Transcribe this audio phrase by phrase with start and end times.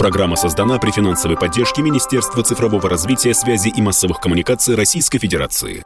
[0.00, 5.82] Программа создана при финансовой поддержке Министерства цифрового развития, связи и массовых коммуникаций Российской Федерации.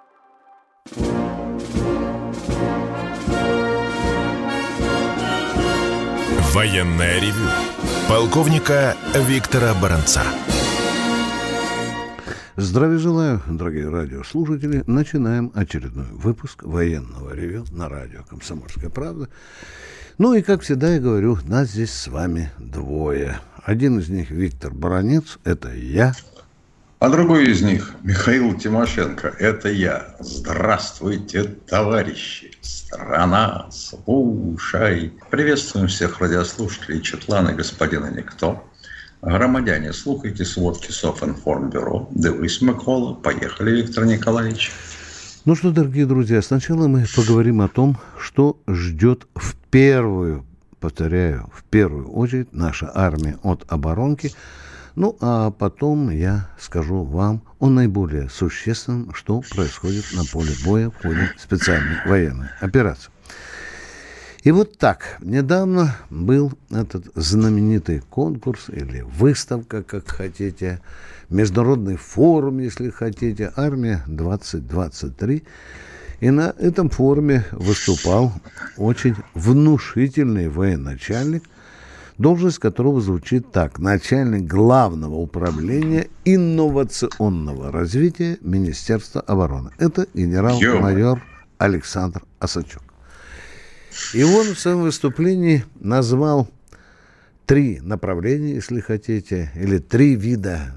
[6.53, 7.51] Военная ревю.
[8.09, 10.23] Полковника Виктора Баранца.
[12.55, 14.85] Здравия желаю, дорогие радиослушатели.
[14.87, 19.29] Начинаем очередной выпуск военного ревю на радио «Комсомольская правда».
[20.19, 23.41] Ну и, как всегда я говорю, нас здесь с вами двое.
[23.65, 26.13] Один из них Виктор Баранец, это я.
[26.99, 30.17] А другой из них Михаил Тимошенко, это я.
[30.21, 32.53] Здравствуйте, товарищи.
[32.61, 35.15] Страна, слушай.
[35.31, 38.63] Приветствуем всех радиослушателей Четлана господина Никто.
[39.23, 42.11] Громадяне, слухайте сводки Софинформбюро.
[42.11, 43.15] Дивись, Микола.
[43.15, 44.73] Поехали, Виктор Николаевич.
[45.47, 50.45] Ну что, дорогие друзья, сначала мы поговорим о том, что ждет в первую,
[50.85, 54.33] повторяю, в первую очередь наша армия от оборонки.
[54.97, 60.97] Ну, а потом я скажу вам о наиболее существенном, что происходит на поле боя в
[61.01, 63.11] ходе специальной военной операции.
[64.43, 70.83] И вот так, недавно был этот знаменитый конкурс или выставка, как хотите,
[71.31, 75.45] международный форум, если хотите, «Армия 2023».
[76.21, 78.33] И на этом форуме выступал
[78.77, 81.45] очень внушительный военачальник,
[82.19, 83.79] должность которого звучит так.
[83.79, 89.71] Начальник главного управления инновационного развития Министерства обороны.
[89.79, 91.23] Это генерал-майор
[91.59, 92.83] Александр Осачук.
[94.13, 96.49] И он в своем выступлении назвал
[97.47, 100.75] три направления, если хотите, или три вида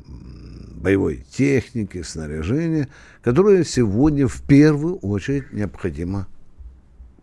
[0.77, 2.87] боевой техники, снаряжения,
[3.21, 6.27] которые сегодня в первую очередь необходимо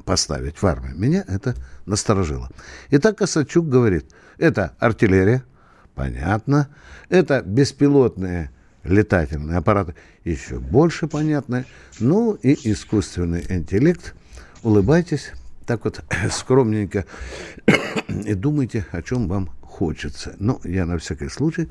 [0.05, 0.94] поставить в армию.
[0.96, 1.55] Меня это
[1.86, 2.50] насторожило.
[2.91, 4.06] Итак, Косачук говорит,
[4.38, 5.44] это артиллерия,
[5.94, 6.69] понятно,
[7.08, 8.50] это беспилотные
[8.83, 11.64] летательные аппараты, еще больше понятно,
[12.00, 14.14] ну и искусственный интеллект.
[14.62, 15.33] Улыбайтесь,
[15.67, 17.07] так вот скромненько
[18.08, 20.36] и думайте, о чем вам хочется.
[20.39, 21.68] Но я на всякий случай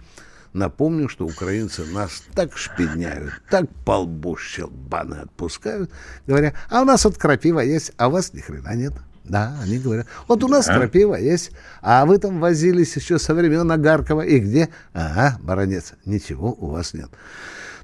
[0.53, 5.89] Напомню, что украинцы нас так шпиняют, так по лбу щелбаны отпускают,
[6.27, 8.93] говоря, а у нас вот крапива есть, а у вас ни хрена нет.
[9.23, 10.75] Да, они говорят, вот у нас а?
[10.77, 14.69] крапива есть, а вы там возились еще со времен Агаркова, и где?
[14.93, 17.09] Ага, баронец, ничего у вас нет.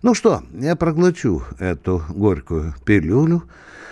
[0.03, 3.45] Ну что, я проглочу эту горькую пилюлю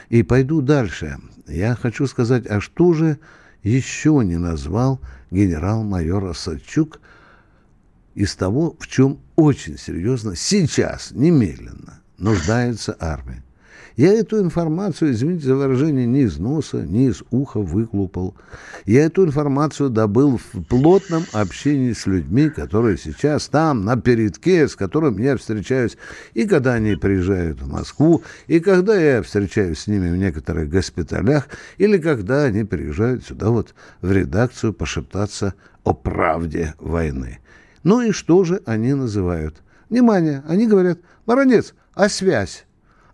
[0.10, 1.18] и пойду дальше.
[1.48, 3.18] Я хочу сказать, а что же
[3.64, 5.02] еще не назвал
[5.32, 7.00] генерал-майор Осадчук–
[8.18, 13.44] из того, в чем очень серьезно сейчас, немедленно, нуждается армия.
[13.96, 18.36] Я эту информацию, извините за выражение, ни из носа, ни из уха выклупал.
[18.86, 24.76] Я эту информацию добыл в плотном общении с людьми, которые сейчас там, на передке, с
[24.76, 25.96] которыми я встречаюсь,
[26.34, 31.48] и когда они приезжают в Москву, и когда я встречаюсь с ними в некоторых госпиталях,
[31.78, 35.54] или когда они приезжают сюда вот в редакцию пошептаться
[35.84, 37.40] о правде войны.
[37.88, 39.64] Ну и что же они называют?
[39.90, 42.66] Внимание, они говорят, Баронец, а связь?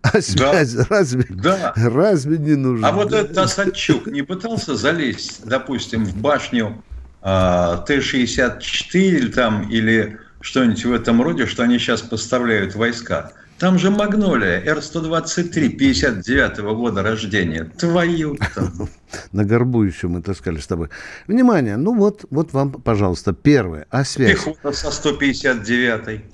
[0.01, 0.87] А связь да.
[0.89, 1.73] разве, да.
[1.75, 2.89] разве не нужна?
[2.89, 6.83] А вот этот Осадчук не пытался залезть, допустим, в башню
[7.21, 13.31] э, Т-64 там, или что-нибудь в этом роде, что они сейчас поставляют войска?
[13.63, 17.71] Там же Магнолия, Р-123, 59 -го года рождения.
[17.77, 18.89] Твою там.
[19.31, 20.89] На горбу еще мы таскали с тобой.
[21.27, 23.85] Внимание, ну вот, вот вам, пожалуйста, первое.
[23.89, 24.31] А связь?
[24.31, 26.25] Пехота со 159-й.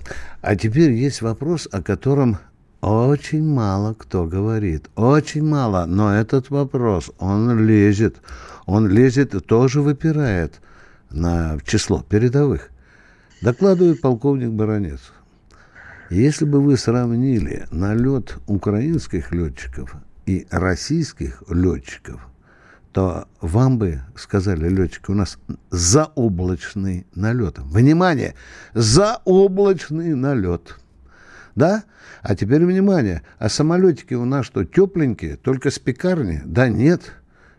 [0.41, 2.39] А теперь есть вопрос, о котором
[2.81, 4.89] очень мало кто говорит.
[4.95, 5.85] Очень мало.
[5.85, 8.16] Но этот вопрос, он лезет.
[8.66, 10.62] Он лезет и тоже выпирает
[11.12, 12.72] на число передовых.
[13.44, 15.00] Докладывает полковник Баранец.
[16.09, 22.19] Если бы вы сравнили налет украинских летчиков и российских летчиков,
[22.91, 25.37] то вам бы сказали летчики, у нас
[25.69, 27.59] заоблачный налет.
[27.59, 28.33] Внимание!
[28.73, 30.79] Заоблачный налет.
[31.53, 31.83] Да?
[32.23, 33.21] А теперь внимание.
[33.38, 36.41] А самолетики у нас что, тепленькие, только с пекарни?
[36.44, 37.01] Да нет.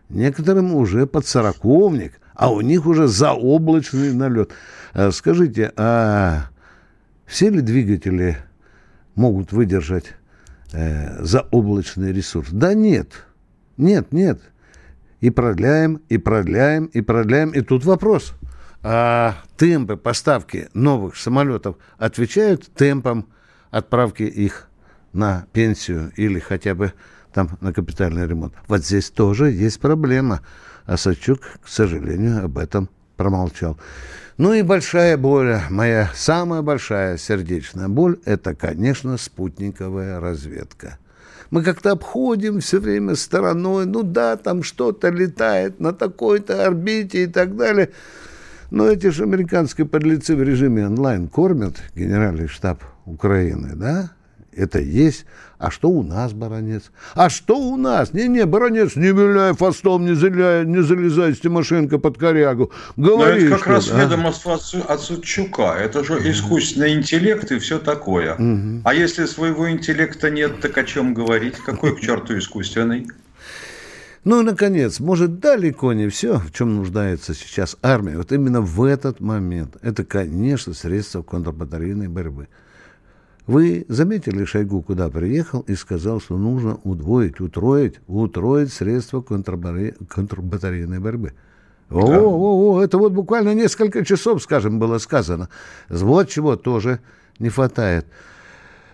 [0.09, 4.51] Некоторым уже под сороковник, а у них уже заоблачный налет.
[4.93, 6.47] А скажите, а
[7.31, 8.35] все ли двигатели
[9.15, 10.15] могут выдержать
[10.73, 12.49] э, заоблачный ресурс?
[12.51, 13.25] Да нет.
[13.77, 14.41] Нет, нет.
[15.21, 17.51] И продляем, и продляем, и продляем.
[17.51, 18.33] И тут вопрос.
[18.83, 23.29] А темпы поставки новых самолетов отвечают темпам
[23.69, 24.67] отправки их
[25.13, 26.91] на пенсию или хотя бы
[27.31, 28.55] там на капитальный ремонт.
[28.67, 30.41] Вот здесь тоже есть проблема.
[30.85, 32.89] А Сачук, к сожалению, об этом
[33.21, 33.77] промолчал.
[34.37, 40.97] Ну и большая боль, моя самая большая сердечная боль, это, конечно, спутниковая разведка.
[41.51, 47.27] Мы как-то обходим все время стороной, ну да, там что-то летает на такой-то орбите и
[47.27, 47.89] так далее.
[48.71, 54.11] Но эти же американские подлецы в режиме онлайн кормят генеральный штаб Украины, да?
[54.53, 55.25] Это есть.
[55.57, 56.91] А что у нас, баронец?
[57.13, 58.13] А что у нас?
[58.13, 62.71] Не-не, баронец, не виляй фастом, не, заляй, не залезай с Тимошенко под корягу.
[62.97, 64.03] Говори, Но это как раз а?
[64.03, 65.75] ведомоство от, от Сучука.
[65.79, 68.33] Это же искусственный интеллект и все такое.
[68.35, 68.81] Угу.
[68.83, 71.57] А если своего интеллекта нет, так о чем говорить?
[71.57, 73.07] Какой к черту искусственный?
[74.23, 78.17] Ну и, наконец, может, далеко не все, в чем нуждается сейчас армия.
[78.17, 79.77] Вот именно в этот момент.
[79.81, 82.47] Это, конечно, средства контрбатарейной борьбы.
[83.51, 91.33] Вы заметили, Шойгу куда приехал и сказал, что нужно удвоить, утроить, утроить средства контрбатарейной борьбы.
[91.89, 95.49] О, о, о, это вот буквально несколько часов, скажем, было сказано.
[95.89, 97.01] Вот чего тоже
[97.39, 98.05] не хватает.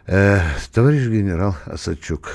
[0.08, 0.40] Э,
[0.74, 2.30] товарищ генерал Осадчук,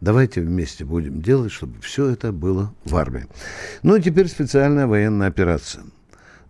[0.00, 3.26] давайте вместе будем делать, чтобы все это было в армии.
[3.82, 5.82] Ну и теперь специальная военная операция.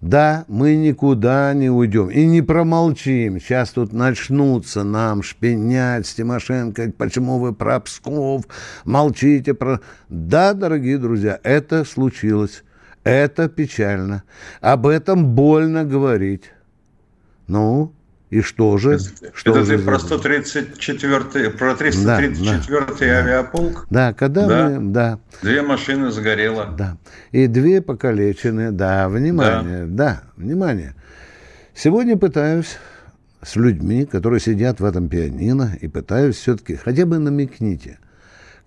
[0.01, 3.41] Да, мы никуда не уйдем и не промолчим.
[3.41, 8.45] Сейчас тут начнутся нам шпинять с Тимошенко, почему вы про Псков,
[8.85, 9.81] молчите про...
[10.09, 12.65] Да, дорогие друзья, это случилось.
[13.03, 14.25] Это печально.
[14.61, 16.51] Об этом больно говорить.
[17.47, 17.93] Ну,
[18.31, 18.99] и что же?
[19.33, 23.87] Что это же ты про 134 про 334 да, да, авиаполк?
[23.91, 24.69] Да, когда да.
[24.69, 25.19] мы, да.
[25.43, 26.75] Две машины сгорело.
[26.77, 26.97] Да.
[27.33, 30.95] И две покалечены, да, внимание, да, да внимание.
[31.75, 32.79] Сегодня пытаюсь
[33.43, 37.99] с людьми, которые сидят в этом пианино, и пытаюсь все-таки, хотя бы намекните,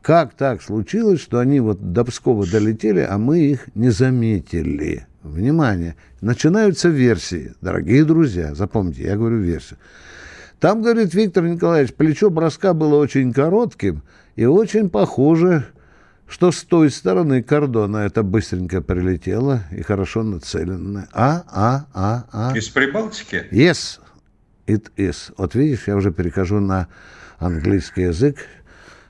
[0.01, 5.06] как так случилось, что они вот до Пскова долетели, а мы их не заметили?
[5.23, 5.95] Внимание!
[6.21, 9.79] Начинаются версии, дорогие друзья, запомните, я говорю версию.
[10.59, 14.01] Там, говорит Виктор Николаевич, плечо броска было очень коротким
[14.35, 15.67] и очень похоже,
[16.27, 21.07] что с той стороны кордона это быстренько прилетело и хорошо нацелено.
[21.13, 22.57] А, а, а, а.
[22.57, 23.45] Из Прибалтики?
[23.51, 23.99] Yes,
[24.65, 25.33] it is.
[25.37, 26.87] Вот видишь, я уже перехожу на
[27.37, 28.37] английский язык.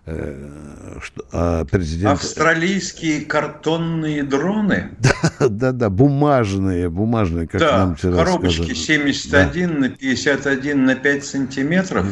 [0.08, 1.00] Э,
[1.34, 2.14] а президент...
[2.14, 4.92] Австралийские картонные дроны?
[5.40, 8.74] Да, да, да, бумажные, бумажные, как да, нам вчера коробочки сказали.
[8.74, 9.80] 71 да.
[9.80, 12.06] на 51 на 5 сантиметров.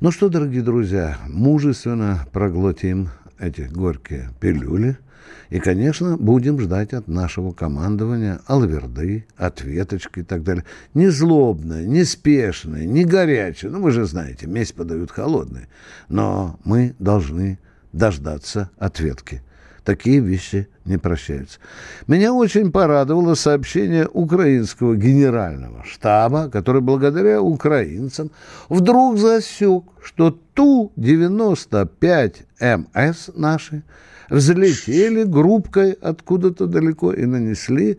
[0.00, 4.98] Ну что, дорогие друзья, мужественно проглотим эти горькие пилюли–
[5.50, 10.64] и, конечно, будем ждать от нашего командования алаверды, ответочки и так далее.
[10.94, 13.72] Не злобные, не спешные, не горячие.
[13.72, 15.68] Ну, вы же знаете, месть подают холодные.
[16.08, 17.58] Но мы должны
[17.92, 19.42] дождаться ответки.
[19.84, 21.58] Такие вещи не прощаются.
[22.06, 28.30] Меня очень порадовало сообщение украинского генерального штаба, который благодаря украинцам
[28.68, 33.82] вдруг засек, что Ту-95МС наши–
[34.30, 37.98] взлетели группкой откуда-то далеко и нанесли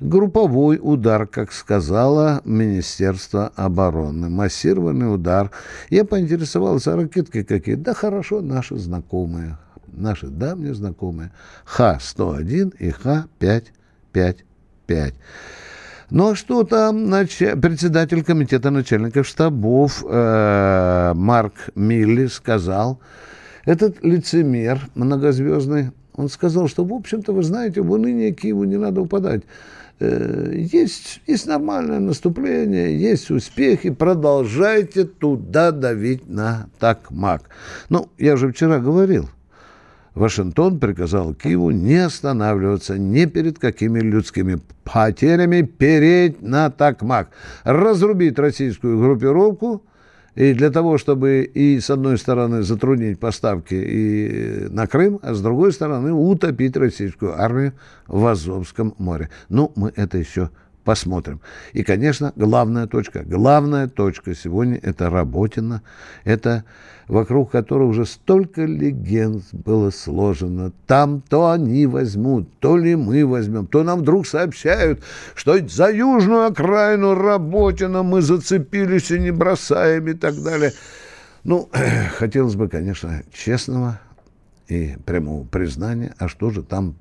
[0.00, 4.30] групповой удар, как сказала Министерство обороны.
[4.30, 5.50] Массированный удар.
[5.90, 7.74] Я поинтересовался, а ракетки какие?
[7.74, 9.58] Да хорошо, наши знакомые.
[9.96, 11.32] Наши давние знакомые.
[11.64, 15.14] Х-101 и Х-555.
[16.10, 17.38] Ну а что там нач...
[17.38, 23.00] председатель комитета начальников штабов э, Марк Милли сказал,
[23.64, 29.00] этот лицемер многозвездный, он сказал, что, в общем-то, вы знаете, в уныние Киеву не надо
[29.00, 29.42] упадать.
[29.98, 37.48] Э, есть, есть нормальное наступление, есть успехи, продолжайте туда давить на такмак.
[37.88, 39.28] Ну, я же вчера говорил,
[40.16, 47.28] Вашингтон приказал Киеву не останавливаться ни перед какими людскими потерями, переть на такмак,
[47.64, 49.84] разрубить российскую группировку–
[50.36, 55.40] и для того, чтобы и с одной стороны затруднить поставки и на Крым, а с
[55.40, 57.72] другой стороны утопить российскую армию
[58.06, 59.30] в Азовском море.
[59.48, 60.50] Ну, мы это еще
[60.86, 61.40] посмотрим.
[61.72, 65.82] И, конечно, главная точка, главная точка сегодня– это Работина,
[66.22, 66.64] это
[67.08, 70.72] вокруг которой уже столько легенд было сложено.
[70.86, 75.02] Там то они возьмут, то ли мы возьмем, то нам вдруг сообщают,
[75.34, 80.72] что за южную окраину Работина мы зацепились и не бросаем и так далее.
[81.42, 81.68] Ну,
[82.16, 83.98] хотелось бы, конечно, честного
[84.68, 86.94] и прямого признания, а что же там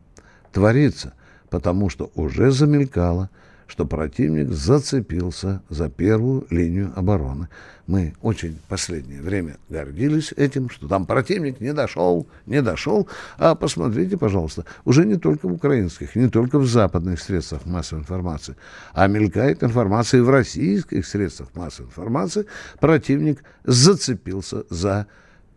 [0.51, 1.13] творится,
[1.51, 3.29] потому что уже замелькало–
[3.67, 7.47] что противник зацепился за первую линию обороны.
[7.87, 13.07] Мы очень последнее время гордились этим, что там противник не дошел, не дошел.
[13.37, 18.55] А посмотрите, пожалуйста, уже не только в украинских, не только в западных средствах массовой информации,
[18.93, 22.45] а мелькает информация и в российских средствах массовой информации.
[22.79, 25.07] Противник зацепился за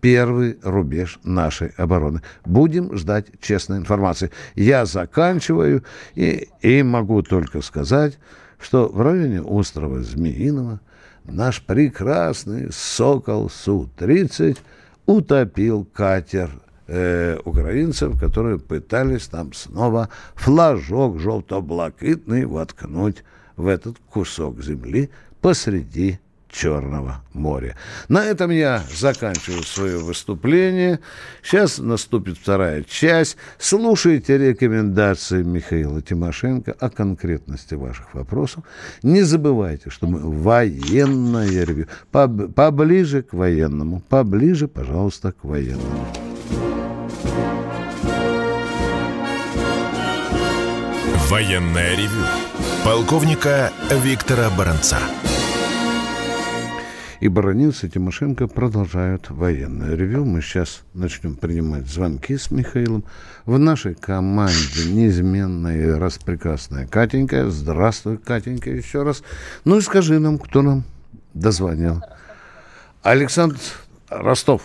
[0.01, 2.23] первый рубеж нашей обороны.
[2.45, 4.31] Будем ждать честной информации.
[4.55, 8.19] Я заканчиваю и, и могу только сказать,
[8.61, 10.81] что в районе острова Змеиного
[11.25, 14.59] наш прекрасный «Сокол Су-30»
[15.07, 16.51] утопил катер
[16.87, 23.25] э, украинцев, которые пытались там снова флажок желто-блакитный воткнуть
[23.57, 26.19] в этот кусок земли посреди
[26.59, 27.77] Черного моря.
[28.09, 30.99] На этом я заканчиваю свое выступление.
[31.41, 33.37] Сейчас наступит вторая часть.
[33.59, 38.65] Слушайте рекомендации Михаила Тимошенко о конкретности ваших вопросов.
[39.05, 41.87] Не забывайте, что мы военное ревью.
[42.11, 44.03] Поб, поближе к военному.
[44.09, 46.09] Поближе, пожалуйста, к военному.
[51.31, 52.25] Военное ревю.
[52.85, 53.71] Полковника
[54.03, 54.99] Виктора Баранца
[57.21, 60.25] и Баранец и Тимошенко продолжают военное ревю.
[60.25, 63.05] Мы сейчас начнем принимать звонки с Михаилом.
[63.45, 67.51] В нашей команде неизменная и распрекрасная Катенька.
[67.51, 69.25] Здравствуй, Катенька, еще раз.
[69.65, 70.85] Ну и скажи нам, кто нам
[71.35, 72.03] дозвонил.
[73.03, 73.57] Александр
[74.11, 74.63] Ростов.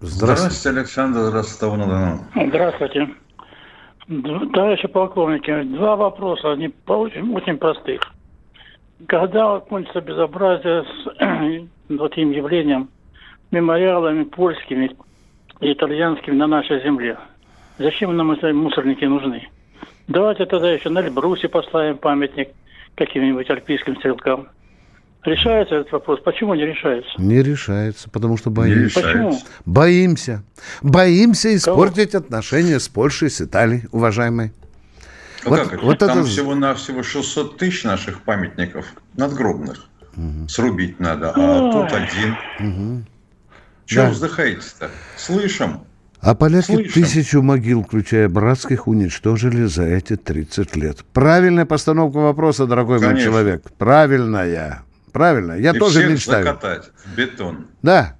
[0.00, 0.50] Здравствуйте.
[0.50, 2.48] Здравствуйте, Александр Ростов-на-Дону.
[2.48, 3.08] Здравствуйте.
[4.54, 8.00] Товарищи полковники, два вопроса, они очень, очень простых.
[9.06, 12.90] Когда кончится безобразие с таким явлением,
[13.50, 14.94] мемориалами польскими
[15.60, 17.18] и итальянскими на нашей земле.
[17.78, 19.48] Зачем нам эти мусорники нужны?
[20.08, 22.50] Давайте тогда еще на Эльбрусе поставим памятник
[22.96, 24.48] каким-нибудь альпийским стрелкам.
[25.24, 26.20] Решается этот вопрос?
[26.20, 27.10] Почему не решается?
[27.18, 29.00] Не решается, потому что боимся.
[29.00, 29.38] Почему?
[29.66, 30.42] Боимся.
[30.80, 32.24] Боимся испортить Кого?
[32.24, 34.52] отношения с Польшей, с Италией, уважаемые.
[35.44, 36.24] Ну вот, как вот Там это...
[36.24, 39.87] всего-навсего 600 тысяч наших памятников надгробных
[40.18, 40.48] угу.
[40.48, 42.36] срубить надо, а тут один.
[42.60, 43.04] Угу.
[43.86, 44.10] Чего да.
[44.10, 44.90] вздыхаете-то?
[45.16, 45.80] Слышим.
[46.20, 46.92] А поляки Слышим.
[46.92, 51.04] тысячу могил, включая братских, уничтожили за эти 30 лет.
[51.12, 53.14] Правильная постановка вопроса, дорогой Конечно.
[53.14, 53.62] мой человек.
[53.78, 54.82] Правильная.
[55.12, 55.52] Правильно.
[55.52, 56.44] Я и тоже всех мечтаю.
[56.44, 57.66] закатать в бетон.
[57.82, 58.16] Да.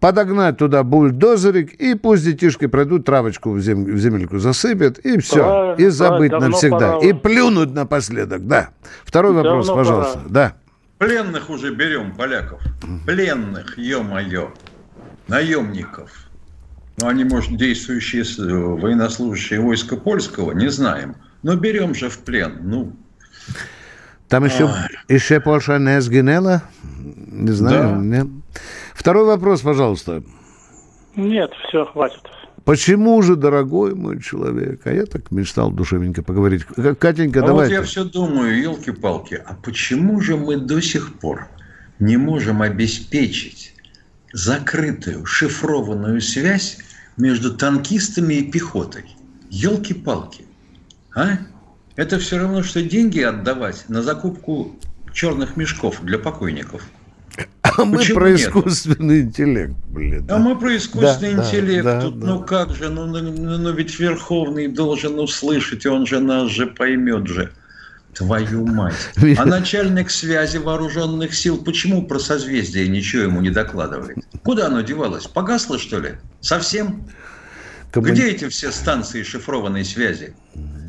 [0.00, 3.84] Подогнать туда бульдозерик, и пусть детишки пройдут, травочку в, зем...
[3.84, 5.36] в земельку засыпят, и все.
[5.36, 6.96] Правильно, и забыть навсегда.
[6.96, 7.06] Пора.
[7.06, 8.46] И плюнуть напоследок.
[8.46, 8.70] Да.
[9.04, 10.18] Второй вопрос, давно пожалуйста.
[10.18, 10.28] Пора.
[10.30, 10.54] Да.
[10.98, 12.60] Пленных уже берем, поляков.
[13.06, 14.52] Пленных, ё-моё.
[15.28, 16.10] Наемников.
[16.98, 18.22] Ну, они, может, действующие
[18.76, 21.16] военнослужащие войска польского, не знаем.
[21.42, 22.58] Но берем же в плен.
[22.62, 22.96] Ну,
[24.28, 24.70] там еще,
[25.08, 26.62] еще Польша не сгинела?
[26.82, 27.96] Не знаю.
[27.96, 27.96] Да.
[27.96, 28.42] Не.
[28.94, 30.22] Второй вопрос, пожалуйста.
[31.16, 32.22] Нет, все, хватит.
[32.64, 36.64] Почему же, дорогой мой человек, а я так мечтал душевненько поговорить.
[36.98, 37.76] Катенька, а давайте.
[37.76, 41.48] вот я все думаю, елки-палки, а почему же мы до сих пор
[41.98, 43.74] не можем обеспечить
[44.32, 46.78] закрытую шифрованную связь
[47.18, 49.04] между танкистами и пехотой?
[49.50, 50.46] Елки-палки,
[51.14, 51.38] а?
[51.96, 54.74] Это все равно, что деньги отдавать на закупку
[55.12, 56.82] черных мешков для покойников–
[57.76, 58.40] а мы Почему про нет?
[58.40, 60.26] искусственный интеллект, блин.
[60.30, 61.84] А мы про искусственный да, интеллект.
[61.84, 66.06] Да, Тут, да, ну как же, ну, ну, ну, ну ведь Верховный должен услышать, он
[66.06, 67.52] же нас же поймет же.
[68.14, 68.94] Твою мать.
[69.38, 74.18] А начальник связи вооруженных сил почему про созвездие ничего ему не докладывает?
[74.44, 75.26] Куда оно девалось?
[75.26, 76.12] Погасло, что ли?
[76.40, 77.08] Совсем?
[77.90, 78.12] Коммун...
[78.12, 80.34] Где эти все станции шифрованной связи?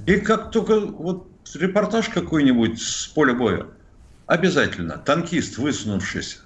[0.06, 3.65] И как только вот репортаж какой-нибудь с поля боя,
[4.27, 6.39] обязательно танкист, высунувшись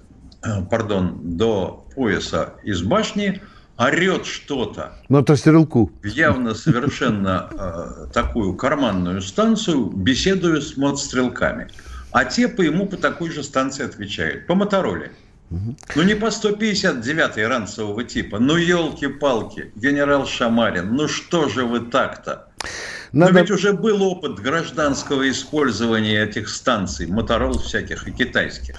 [0.70, 3.40] пардон, до пояса из башни,
[3.76, 4.92] орет что-то.
[5.08, 5.90] Ну, это стрелку.
[6.02, 11.68] Явно совершенно э, такую карманную станцию, беседуя с мотострелками.
[12.12, 14.46] А те по ему по такой же станции отвечают.
[14.46, 15.12] По Мотороле.
[15.50, 15.76] Угу.
[15.96, 18.38] Ну, не по 159-й ранцевого типа.
[18.38, 22.48] Ну, елки-палки, генерал Шамарин, ну что же вы так-то?
[23.12, 23.32] Надо...
[23.32, 28.76] Но ведь уже был опыт гражданского использования этих станций, моторол всяких и китайских.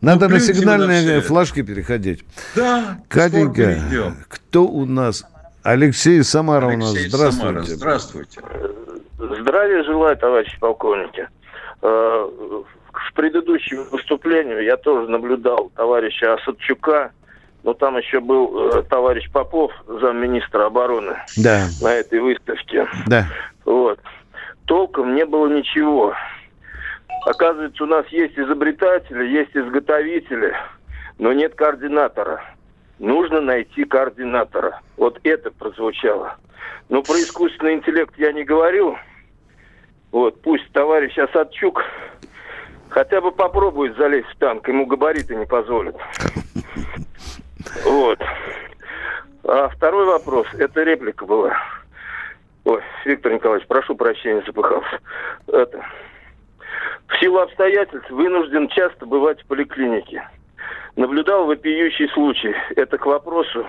[0.00, 2.24] Надо на сигнальные на флажки переходить.
[2.54, 2.98] Да.
[3.08, 3.78] Катенька,
[4.28, 5.24] кто у нас?
[5.62, 6.90] Алексей Самара у нас.
[6.90, 7.32] Здравствуйте.
[7.32, 7.62] Самара.
[7.64, 8.40] Здравствуйте.
[9.18, 11.28] Здравия желаю, товарищи полковники.
[11.82, 12.28] Э,
[12.92, 17.10] к предыдущему выступлению я тоже наблюдал товарища Осадчука,
[17.64, 21.66] но там еще был э, товарищ Попов, замминистра обороны, да.
[21.82, 22.86] на этой выставке.
[23.06, 23.26] Да.
[23.64, 23.98] Вот.
[24.66, 26.14] Толком не было ничего.
[27.26, 30.54] Оказывается, у нас есть изобретатели, есть изготовители,
[31.18, 32.40] но нет координатора.
[33.00, 34.80] Нужно найти координатора.
[34.96, 36.36] Вот это прозвучало.
[36.88, 38.96] Но про искусственный интеллект я не говорил.
[40.12, 41.82] Вот, пусть товарищ Осадчук
[42.90, 45.96] хотя бы попробует залезть в танк, ему габариты не позволят.
[47.84, 48.20] Вот.
[49.42, 51.56] А второй вопрос, это реплика была.
[52.62, 55.00] Ой, Виктор Николаевич, прошу прощения, запыхался.
[55.48, 55.84] Это.
[57.08, 60.28] В силу обстоятельств вынужден часто бывать в поликлинике.
[60.96, 62.54] Наблюдал вопиющий случай.
[62.74, 63.66] Это к вопросу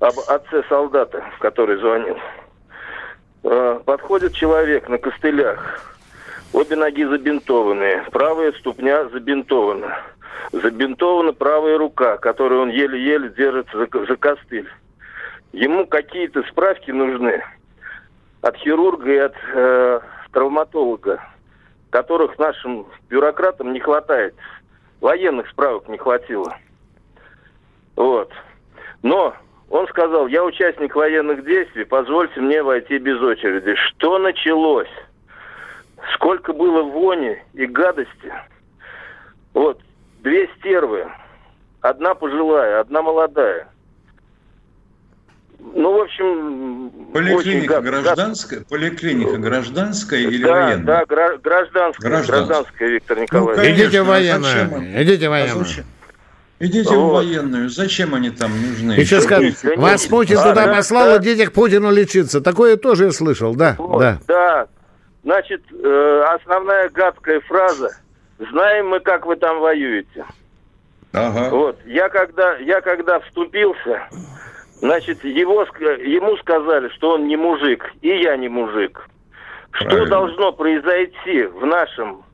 [0.00, 2.18] об отце солдата, который звонил.
[3.44, 5.88] А, подходит человек на костылях.
[6.52, 8.04] Обе ноги забинтованные.
[8.10, 9.98] Правая ступня забинтована.
[10.52, 14.68] Забинтована правая рука, которую он еле-еле держит за, за костыль.
[15.52, 17.42] Ему какие-то справки нужны
[18.42, 20.00] от хирурга и от э,
[20.32, 21.22] травматолога,
[21.92, 24.34] которых нашим бюрократам не хватает.
[25.00, 26.56] Военных справок не хватило.
[27.96, 28.32] Вот.
[29.02, 29.34] Но
[29.68, 33.74] он сказал, я участник военных действий, позвольте мне войти без очереди.
[33.74, 34.88] Что началось?
[36.14, 38.32] Сколько было вони и гадости?
[39.52, 39.78] Вот,
[40.20, 41.06] две стервы.
[41.82, 43.68] Одна пожилая, одна молодая.
[45.74, 46.90] Ну, в общем...
[47.12, 50.84] Поликлиника гражданская, поликлиника гражданская или да, военная?
[50.84, 53.56] Да, гра- гражданская, гражданская, гражданская, Виктор ну, Николаевич.
[53.56, 55.66] Ну, конечно, Идите в военную, идите в военную.
[56.58, 56.96] А идите вот.
[56.96, 57.68] в военную.
[57.68, 58.94] Зачем они там нужны?
[58.94, 61.18] И сейчас скажут, вас Путин да, туда да, послал, да.
[61.18, 62.40] идите к Путину лечиться.
[62.40, 63.76] Такое тоже я слышал, да.
[63.78, 64.18] Вот, да.
[64.26, 64.66] да.
[65.22, 67.90] Значит, э, основная гадкая фраза.
[68.50, 70.24] Знаем мы, как вы там воюете.
[71.12, 71.50] Ага.
[71.50, 71.78] Вот.
[71.84, 74.08] Я когда, я когда вступился,
[74.82, 79.08] Значит, его, ему сказали, что он не мужик, и я не мужик.
[79.70, 79.96] Правильно.
[79.96, 82.24] Что должно произойти в нашем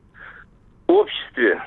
[0.87, 1.63] обществе,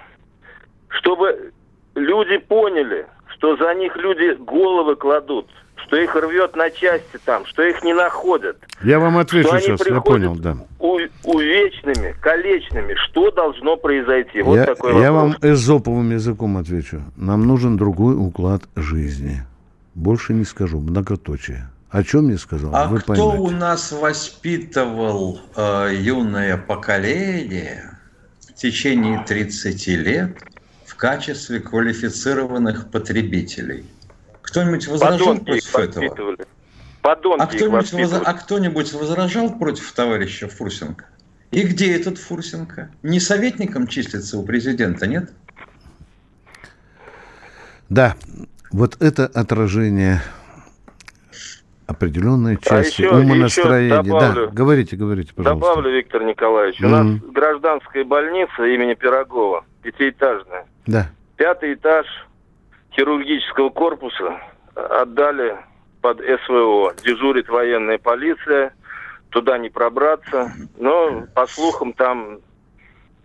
[0.88, 1.52] чтобы
[1.94, 7.62] люди поняли, что за них люди головы кладут, что их рвет на части там, что
[7.62, 8.58] их не находят.
[8.84, 10.58] Я вам отвечу сейчас, я понял, да.
[10.80, 12.96] У, увечными, колечными.
[12.96, 14.42] Что должно произойти?
[14.42, 15.04] Вот я, такой вопрос.
[15.04, 17.04] Я вам эзоповым языком отвечу.
[17.16, 19.44] Нам нужен другой уклад жизни.
[19.96, 21.70] Больше не скажу, многоточие.
[21.90, 22.74] О чем я сказал?
[22.74, 23.40] А Вы кто поймете.
[23.40, 28.00] у нас воспитывал э, юное поколение
[28.48, 30.38] в течение 30 лет
[30.86, 33.86] в качестве квалифицированных потребителей?
[34.42, 36.36] Кто-нибудь возражал Подонки против этого?
[37.02, 38.22] Подонки а кто-нибудь, воз...
[38.24, 41.06] а кто-нибудь возражал против товарища Фурсенко?
[41.52, 42.90] И где этот Фурсенко?
[43.04, 45.32] Не советником числится у президента, нет?
[47.90, 48.16] Да,
[48.72, 50.22] вот это отражение
[51.88, 54.02] определенной а части а еще, умонастроения.
[54.02, 55.68] Еще добавлю, да, говорите, говорите, пожалуйста.
[55.68, 56.80] Добавлю, Виктор Николаевич.
[56.80, 56.86] Mm-hmm.
[56.86, 60.66] У нас гражданская больница имени Пирогова, пятиэтажная.
[60.88, 61.10] Да.
[61.36, 62.06] Пятый этаж
[62.94, 64.40] хирургического корпуса
[64.76, 65.58] отдали
[66.02, 66.94] под СВО.
[67.04, 68.74] Дежурит военная полиция,
[69.30, 70.54] туда не пробраться.
[70.78, 72.40] Но, по слухам, там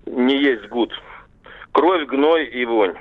[0.06, 0.92] не есть гуд.
[1.72, 2.94] Кровь, гной и вонь.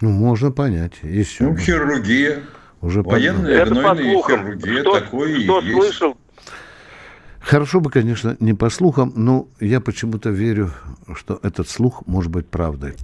[0.00, 0.94] Ну, можно понять.
[1.02, 1.44] Еще.
[1.44, 2.42] Ну, хирургия.
[2.80, 4.80] Уже Военная Это гнойная хирургия.
[4.82, 5.76] Кто, такое кто и есть.
[5.76, 6.16] слышал?
[7.40, 10.70] Хорошо бы, конечно, не по слухам, но я почему-то верю,
[11.14, 12.94] что этот слух может быть правдой.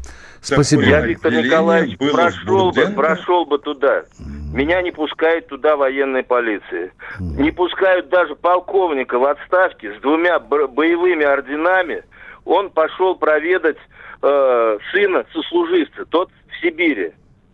[0.43, 0.83] Спасибо.
[0.83, 4.01] Я, Виктор Николаевич, прошел бы, прошел бы туда.
[4.21, 4.55] Mm.
[4.55, 6.93] Меня не пускает туда военная полиция.
[7.19, 7.41] Mm.
[7.41, 12.03] Не пускают даже полковника в отставке с двумя боевыми орденами.
[12.45, 13.79] Он пошел проведать
[14.21, 16.05] э, сына сослуживца.
[16.05, 16.31] Тот
[16.65, 17.13] Сибири.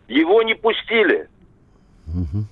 [0.09, 1.29] Его не пустили.
[2.07, 2.45] Угу.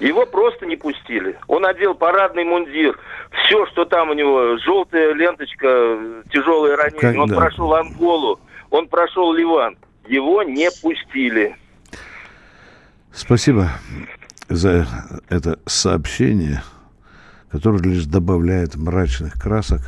[0.00, 1.38] Его просто не пустили.
[1.46, 2.98] Он одел парадный мундир.
[3.44, 7.00] Все, что там у него, желтая ленточка, тяжелое ранение.
[7.00, 7.36] Как, он да.
[7.36, 9.76] прошел Анголу, он прошел Ливан.
[10.08, 11.56] Его не пустили.
[13.12, 13.70] Спасибо
[14.48, 14.86] за
[15.28, 16.62] это сообщение,
[17.50, 19.80] которое лишь добавляет мрачных красок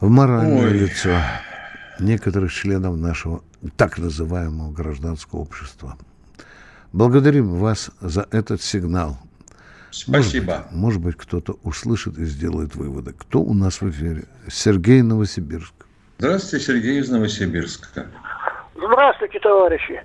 [0.00, 0.72] в моральное Ой.
[0.72, 1.10] лицо
[1.98, 3.42] некоторых членов нашего
[3.76, 5.96] так называемого гражданского общества.
[6.92, 9.16] Благодарим вас за этот сигнал.
[9.90, 10.64] Спасибо.
[10.70, 13.12] Может быть, может быть, кто-то услышит и сделает выводы.
[13.12, 14.24] Кто у нас в эфире?
[14.48, 15.74] Сергей Новосибирск.
[16.18, 18.06] Здравствуйте, Сергей из Новосибирска.
[18.74, 20.02] Здравствуйте, товарищи.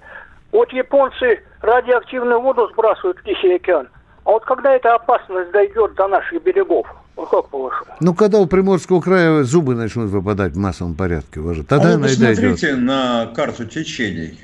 [0.51, 3.87] Вот японцы радиоактивную воду сбрасывают в Тихий океан.
[4.25, 6.87] А вот когда эта опасность дойдет до наших берегов?
[7.25, 7.91] Как по-вашему?
[7.99, 12.03] Ну, когда у Приморского края зубы начнут выпадать в массовом порядке, уже, тогда а вы
[12.03, 14.39] посмотрите на карту течений.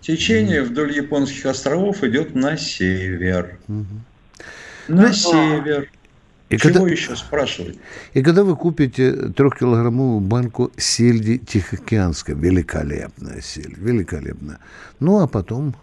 [0.00, 0.64] Течение mm.
[0.64, 3.58] вдоль японских островов идет на север.
[3.68, 3.84] Mm-hmm.
[4.88, 5.90] На ну, север.
[6.48, 7.76] И Чего когда, еще спрашивать?
[8.14, 14.60] И когда вы купите трехкилограммовую банку сельди Тихоокеанской, великолепная сель, великолепная.
[15.00, 15.74] Ну, а потом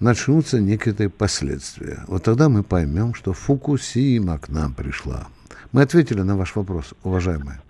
[0.00, 2.02] начнутся некие последствия.
[2.08, 5.28] Вот тогда мы поймем, что Фукусима к нам пришла.
[5.72, 7.60] Мы ответили на ваш вопрос, уважаемые.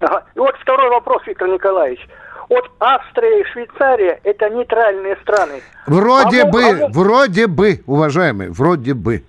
[0.00, 0.24] Ага.
[0.34, 2.06] И вот второй вопрос, Виктор Николаевич.
[2.48, 5.60] Вот Австрия и Швейцария– это нейтральные страны.
[5.86, 9.24] Вроде а бы, а вроде бы, уважаемые, вроде бы.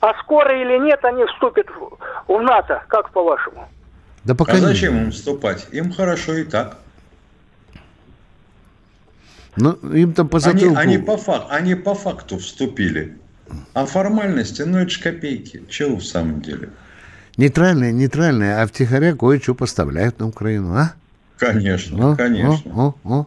[0.00, 3.68] А скоро или нет они вступят в, в НАТО, как по-вашему?
[4.24, 5.68] Да пока а зачем им вступать?
[5.70, 6.78] Им хорошо и так.
[9.56, 10.76] Ну, им там по затылку...
[10.76, 13.16] Они, они, по фак, они по факту вступили.
[13.74, 15.62] А формальности, ну это ж копейки.
[15.68, 16.70] Чего в самом деле?
[17.36, 20.94] Нейтральные, нейтральные, а втихаря кое-что поставляют на Украину, а?
[21.38, 22.72] Конечно, о, конечно.
[22.72, 23.26] О, о, о.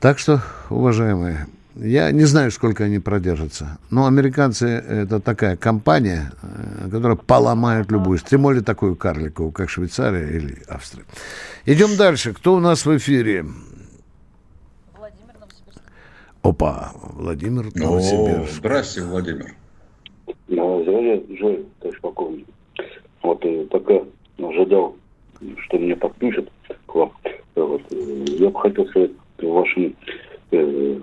[0.00, 3.78] Так что, уважаемые, я не знаю, сколько они продержатся.
[3.88, 10.28] Но американцы– это такая компания, э, которая поломает любую, тем более такую карликовую, как Швейцария
[10.28, 11.04] или Австрия.
[11.64, 12.34] Идем дальше.
[12.34, 13.46] Кто у нас в эфире?
[14.94, 15.80] Владимир Новосибирск.
[16.42, 18.52] Опа, Владимир Новосибирск.
[18.52, 19.54] О, здрасте, Владимир.
[20.52, 22.46] Здравия желаю, товарищ полковник.
[23.22, 24.02] Вот э, пока
[24.38, 24.96] ожидал,
[25.56, 26.46] что меня подключат
[26.84, 27.10] к вам,
[27.54, 29.96] вот, э, я бы хотел сказать вашим
[30.50, 30.98] э,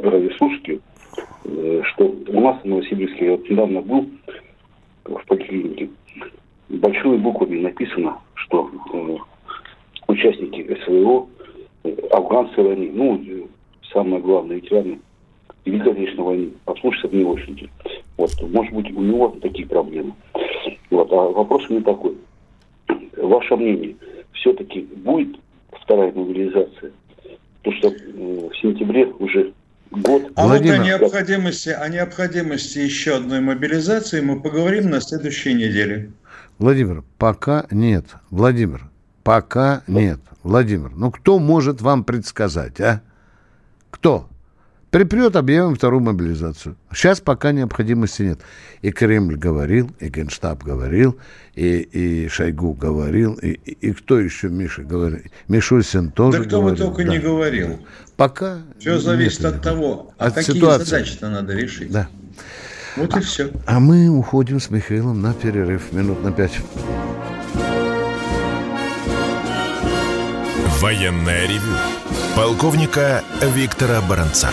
[0.00, 0.82] радиослушателям,
[1.44, 4.06] э, что у нас в Новосибирске, я вот недавно был
[5.04, 5.88] в поликлинике,
[6.68, 9.16] большими буквами написано, что э,
[10.08, 11.26] участники СВО,
[11.84, 13.48] э, афганцы войны, ну,
[13.90, 14.98] самое главное, ветераны
[15.64, 17.70] Великой Отечественной войны, обслуживаются в него очереди.
[18.16, 20.14] Вот, может быть, у него такие проблемы.
[20.90, 22.16] Вот, а вопрос у меня такой.
[23.16, 23.96] Ваше мнение,
[24.32, 25.36] все-таки будет
[25.82, 26.92] вторая мобилизация?
[27.62, 29.52] Потому что в сентябре уже
[29.90, 30.32] год.
[30.34, 36.10] А Владимир, вот о необходимости, о необходимости еще одной мобилизации мы поговорим на следующей неделе.
[36.58, 38.06] Владимир, пока нет.
[38.30, 38.90] Владимир,
[39.22, 40.20] пока нет.
[40.42, 43.02] Владимир, ну кто может вам предсказать, а?
[43.90, 44.26] Кто?
[44.90, 46.76] Припрет, объявим вторую мобилизацию.
[46.92, 48.40] Сейчас пока необходимости нет.
[48.82, 51.16] И Кремль говорил, и Генштаб говорил,
[51.54, 55.20] и, и Шойгу говорил, и, и, и кто еще, Миша, говорил?
[55.46, 56.76] Мишусин тоже Да кто говорил.
[56.86, 57.10] бы только да.
[57.12, 57.86] не говорил.
[58.16, 60.84] Пока Все зависит от того, а от какие ситуации.
[60.84, 61.92] задачи-то надо решить.
[61.92, 62.08] Да.
[62.96, 63.50] Вот и все.
[63.66, 66.58] А мы уходим с Михаилом на перерыв минут на пять.
[70.80, 71.76] Военная ревю.
[72.34, 73.22] Полковника
[73.54, 74.48] Виктора Баранца.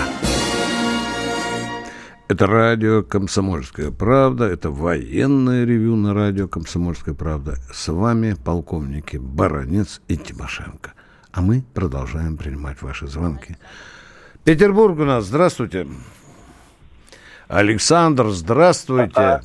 [2.30, 7.54] Это радио «Комсомольская правда», это военное ревю на радио «Комсомольская правда».
[7.72, 10.92] С вами полковники Баранец и Тимошенко.
[11.32, 13.56] А мы продолжаем принимать ваши звонки.
[14.44, 15.88] Петербург у нас, здравствуйте.
[17.48, 19.40] Александр, здравствуйте.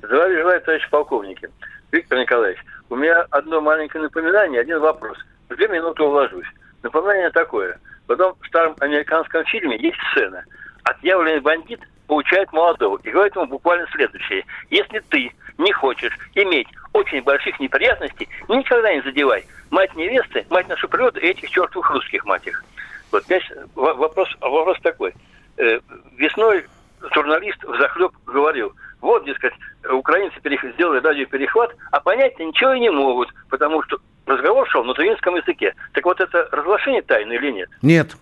[0.00, 1.48] Здравия желаю, товарищ полковники.
[1.90, 5.18] Виктор Николаевич, у меня одно маленькое напоминание, один вопрос.
[5.48, 6.46] В две минуты уложусь.
[6.84, 7.80] Напоминание такое.
[8.06, 10.44] В старом американском фильме есть сцена–
[10.84, 14.44] отъявленный бандит получает молодого и говорит ему буквально следующее.
[14.70, 20.88] Если ты не хочешь иметь очень больших неприятностей, никогда не задевай мать невесты, мать нашу
[20.88, 22.64] природу и этих чертовых русских мать их.
[23.12, 25.14] Вот опять вопрос, вопрос такой.
[25.56, 25.80] Э,
[26.16, 26.66] весной
[27.14, 29.54] журналист в захлеб говорил, вот, дескать,
[29.90, 30.38] украинцы
[30.74, 35.74] сделали радиоперехват, а понять-то ничего и не могут, потому что разговор шел на тувинском языке.
[35.92, 37.70] Так вот это разглашение тайны или нет?
[37.82, 38.16] Нет.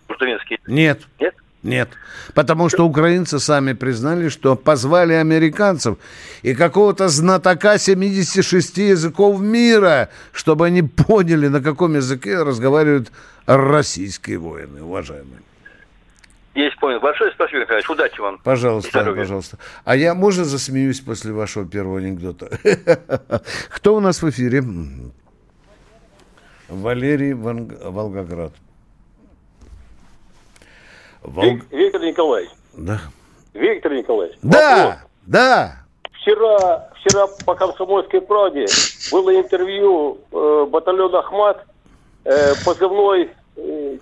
[0.67, 1.01] Нет.
[1.19, 1.35] Нет?
[1.63, 1.89] Нет,
[2.35, 5.99] потому что украинцы сами признали, что позвали американцев
[6.43, 13.11] и какого-то знатока 76 языков мира, чтобы они поняли, на каком языке разговаривают
[13.47, 15.41] российские воины, уважаемые.
[16.55, 17.01] Есть, понял.
[17.01, 17.83] Большое спасибо, Михаил.
[17.89, 18.39] Удачи вам.
[18.39, 19.59] Пожалуйста, пожалуйста.
[19.85, 22.51] А я, можно, засмеюсь после вашего первого анекдота?
[23.71, 24.65] Кто у нас в эфире?
[26.69, 28.53] Валерий Волгоград.
[31.29, 31.61] Волг...
[31.71, 32.51] Виктор Николаевич.
[32.77, 33.01] Да.
[33.55, 34.37] Виктор Николаевич.
[34.43, 34.99] Да, вопрос.
[35.27, 35.77] да.
[36.13, 38.67] Вчера, вчера по «Комсомольской правде»
[39.11, 41.65] было интервью э, батальон «Ахмат»,
[42.25, 43.97] э, позывной э,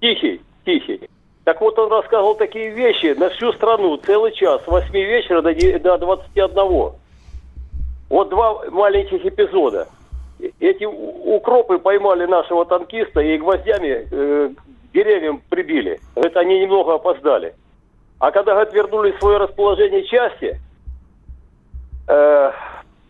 [0.00, 1.08] «Тихий», «Тихий».
[1.44, 5.52] Так вот, он рассказывал такие вещи на всю страну, целый час, с 8 вечера до,
[5.78, 6.92] до 21.
[8.08, 9.88] Вот два маленьких эпизода
[10.60, 14.50] эти укропы поймали нашего танкиста и гвоздями э,
[14.92, 16.00] деревьям прибили.
[16.14, 17.54] Это они немного опоздали.
[18.18, 20.58] А когда, в свое расположение части,
[22.08, 22.52] э,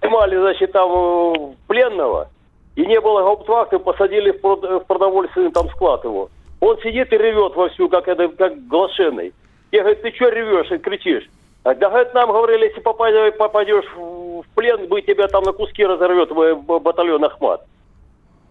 [0.01, 2.29] поймали, значит, там э, пленного,
[2.77, 6.31] и не было гауптвахты, посадили в, в продовольственный там склад его.
[6.61, 9.33] Он сидит и ревет вовсю, как, это, как глашенный.
[9.71, 11.29] Я говорю, ты что ревешь и кричишь?
[11.65, 15.85] А, да, говорит, нам говорили, если попадешь, попадешь в плен, мы тебя там на куски
[15.85, 17.65] разорвет батальон Ахмат.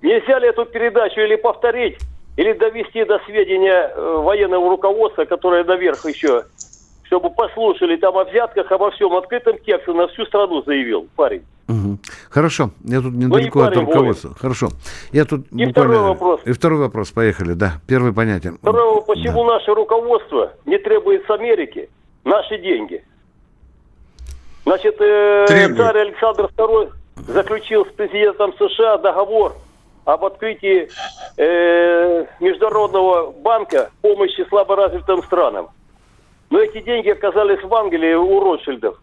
[0.01, 1.99] Нельзя ли эту передачу или повторить,
[2.37, 6.45] или довести до сведения э, военного руководства, которое наверх еще,
[7.03, 11.43] чтобы послушали там о взятках, обо всем открытым текстом на всю страну заявил парень.
[11.69, 11.99] Угу.
[12.31, 14.29] Хорошо, я тут недалеко ну, от руководства.
[14.29, 14.37] Воин.
[14.39, 14.69] Хорошо.
[15.11, 15.71] Я тут и буквально...
[15.71, 16.41] второй вопрос.
[16.45, 17.73] И второй вопрос, поехали, да.
[17.87, 18.57] Первый понятен.
[18.57, 19.53] Второй, почему да.
[19.53, 21.89] наше руководство не требует с Америки
[22.23, 23.03] наши деньги?
[24.65, 26.91] Значит, э, царь Александр II
[27.27, 29.55] заключил с президентом США договор
[30.05, 30.89] об открытии
[31.37, 35.69] э, Международного банка помощи слаборазвитым странам.
[36.49, 38.99] Но эти деньги оказались в Англии у Ротшильдов.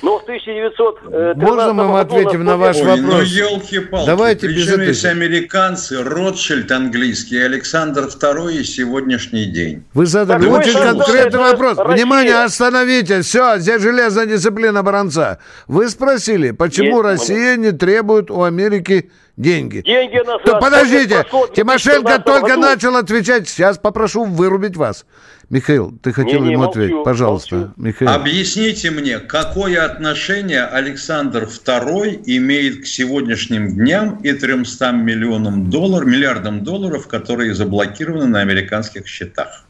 [0.00, 3.14] Но в 1913 Можно мы ответим на ваш Ой, вопрос?
[3.14, 4.06] Ну, елки-палки.
[4.06, 9.84] Давайте Причем без есть американцы, Ротшильд английский, Александр II и сегодняшний день.
[9.94, 11.78] Вы задали так очень конкретный вопрос.
[11.78, 11.94] Россия.
[11.96, 13.22] Внимание, остановите.
[13.22, 15.38] Все, здесь железная дисциплина бронца.
[15.66, 19.80] Вы спросили, почему есть, Россия не требует у Америки деньги.
[19.80, 20.44] Деньги назад.
[20.44, 21.24] То, подождите,
[21.54, 22.60] Тимошенко только году.
[22.60, 23.48] начал отвечать.
[23.48, 25.06] Сейчас попрошу вырубить вас.
[25.50, 27.56] Михаил, ты хотел не, ему молчу, ответить, пожалуйста.
[27.56, 27.72] Молчу.
[27.76, 28.10] Михаил.
[28.10, 36.64] Объясните мне, какое отношение Александр II имеет к сегодняшним дням и 300 миллионам долларов, миллиардам
[36.64, 39.64] долларов, которые заблокированы на американских счетах?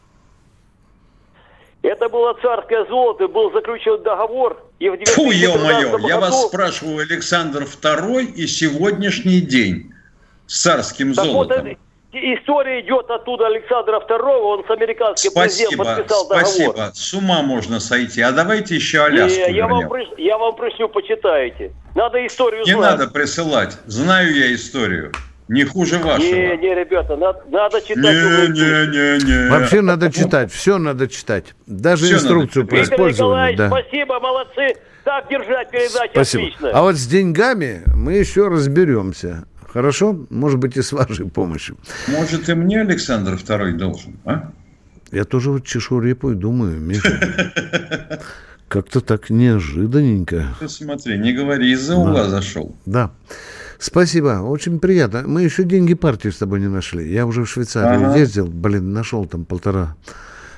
[1.83, 4.61] Это было царское золото, был заключен договор.
[4.81, 9.93] И в Фу, ё-моё, я вас спрашиваю, Александр II и сегодняшний день
[10.49, 11.69] с царским так золотом.
[11.69, 11.79] Вот,
[12.13, 16.47] история идет оттуда Александра II, он с американским спасибо, президентом подписал договор.
[16.47, 18.23] Спасибо, с ума можно сойти.
[18.23, 19.85] А давайте еще Аляску Не, я вам,
[20.17, 21.73] я вам пришлю, почитайте.
[21.95, 22.99] Надо историю Не знать.
[22.99, 25.13] надо присылать, знаю я историю.
[25.49, 26.27] Не хуже вашего.
[26.27, 27.97] Не, не, ребята, надо, надо читать.
[27.97, 29.51] Не, не, не, не.
[29.51, 31.55] Вообще надо читать, все надо читать.
[31.67, 33.57] Даже все инструкцию по использованию.
[33.57, 33.69] Да.
[33.69, 34.75] спасибо, молодцы.
[35.05, 36.45] Так держать передачу спасибо.
[36.45, 36.71] отлично.
[36.75, 39.47] А вот с деньгами мы еще разберемся.
[39.73, 40.27] Хорошо?
[40.31, 41.77] Может быть, и с вашей помощью.
[42.09, 44.51] Может, и мне Александр II должен, а?
[45.13, 48.23] Я тоже вот чешу репу и думаю, Миша,
[48.69, 50.55] как-то так неожиданненько.
[50.61, 51.99] Ты смотри, не говори, из-за да.
[51.99, 52.75] угла зашел.
[52.87, 53.11] Да.
[53.79, 55.23] Спасибо, очень приятно.
[55.27, 57.11] Мы еще деньги партии с тобой не нашли.
[57.11, 58.19] Я уже в Швейцарию ага.
[58.19, 59.97] ездил, блин, нашел там полтора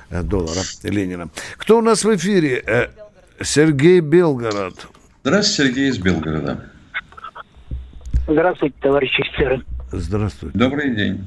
[0.09, 1.29] э, доллара Ленина.
[1.57, 2.63] Кто у нас в эфире?
[2.65, 2.87] Э,
[3.41, 4.87] Сергей Белгород.
[5.23, 6.70] Здравствуйте, Сергей из Белгорода.
[8.27, 9.61] Здравствуйте, товарищи офицеры.
[9.91, 10.57] Здравствуйте.
[10.57, 11.25] Добрый день.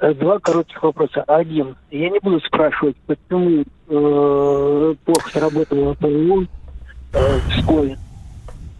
[0.00, 1.22] Э, два коротких вопроса.
[1.22, 1.76] Один.
[1.90, 6.46] Я не буду спрашивать, почему э, плохо сработало ПВО
[7.12, 7.98] э, в школе.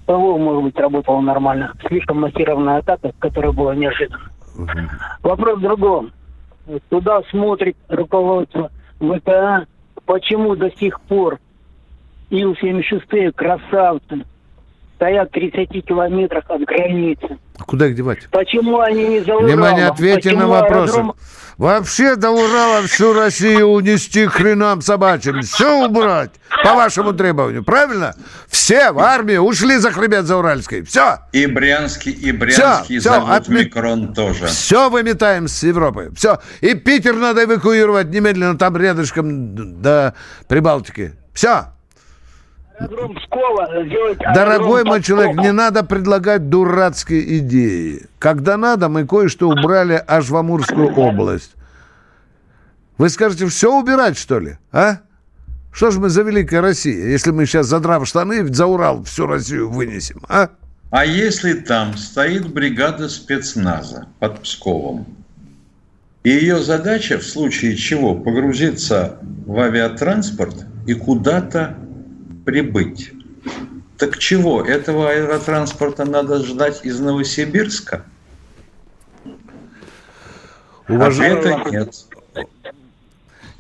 [0.07, 1.73] ПВО, может быть, работало нормально.
[1.87, 4.31] Слишком массированная атака, которая была неожиданна.
[4.57, 4.69] Угу.
[5.23, 6.13] Вопрос в другом.
[6.89, 9.67] Туда смотрит руководство ВКА.
[10.07, 11.39] Почему до сих пор
[12.31, 14.25] Ил-76 красавцы
[15.05, 17.39] стоят в 30 километрах от границы.
[17.67, 18.27] Куда их девать?
[18.31, 19.47] Почему они не за Уралом?
[19.47, 20.95] Внимание, ответьте Почему на вопросы.
[20.95, 21.17] Аэродром...
[21.59, 25.43] Вообще до Урала всю Россию унести хренам собачьим.
[25.43, 26.31] Все убрать
[26.65, 27.63] по вашему требованию.
[27.63, 28.15] Правильно?
[28.49, 30.83] Все в армию ушли за хребет за Уральской.
[30.83, 31.19] Все.
[31.33, 33.65] И Брянский, и Брянский все, зовут все, отме...
[33.65, 34.47] Микрон тоже.
[34.47, 36.11] Все выметаем с Европы.
[36.17, 36.41] Все.
[36.61, 40.15] И Питер надо эвакуировать немедленно там рядышком до
[40.49, 41.13] Прибалтики.
[41.35, 41.74] Все.
[44.35, 48.07] Дорогой мой человек, не надо предлагать дурацкие идеи.
[48.19, 51.53] Когда надо, мы кое-что убрали аж в Амурскую область.
[52.99, 54.59] Вы скажете, все убирать, что ли?
[54.73, 54.99] А?
[55.73, 59.71] Что ж мы за Великая Россия, если мы сейчас, задрав штаны, за Урал всю Россию
[59.71, 60.51] вынесем, а?
[60.91, 65.07] А если там стоит бригада спецназа под Псковом,
[66.23, 71.77] и ее задача в случае чего погрузиться в авиатранспорт и куда-то
[72.45, 73.13] прибыть.
[73.99, 74.63] Так чего?
[74.63, 78.05] Этого аэротранспорта надо ждать из Новосибирска?
[80.89, 81.55] Уважаемый...
[81.55, 82.07] Ответа нет.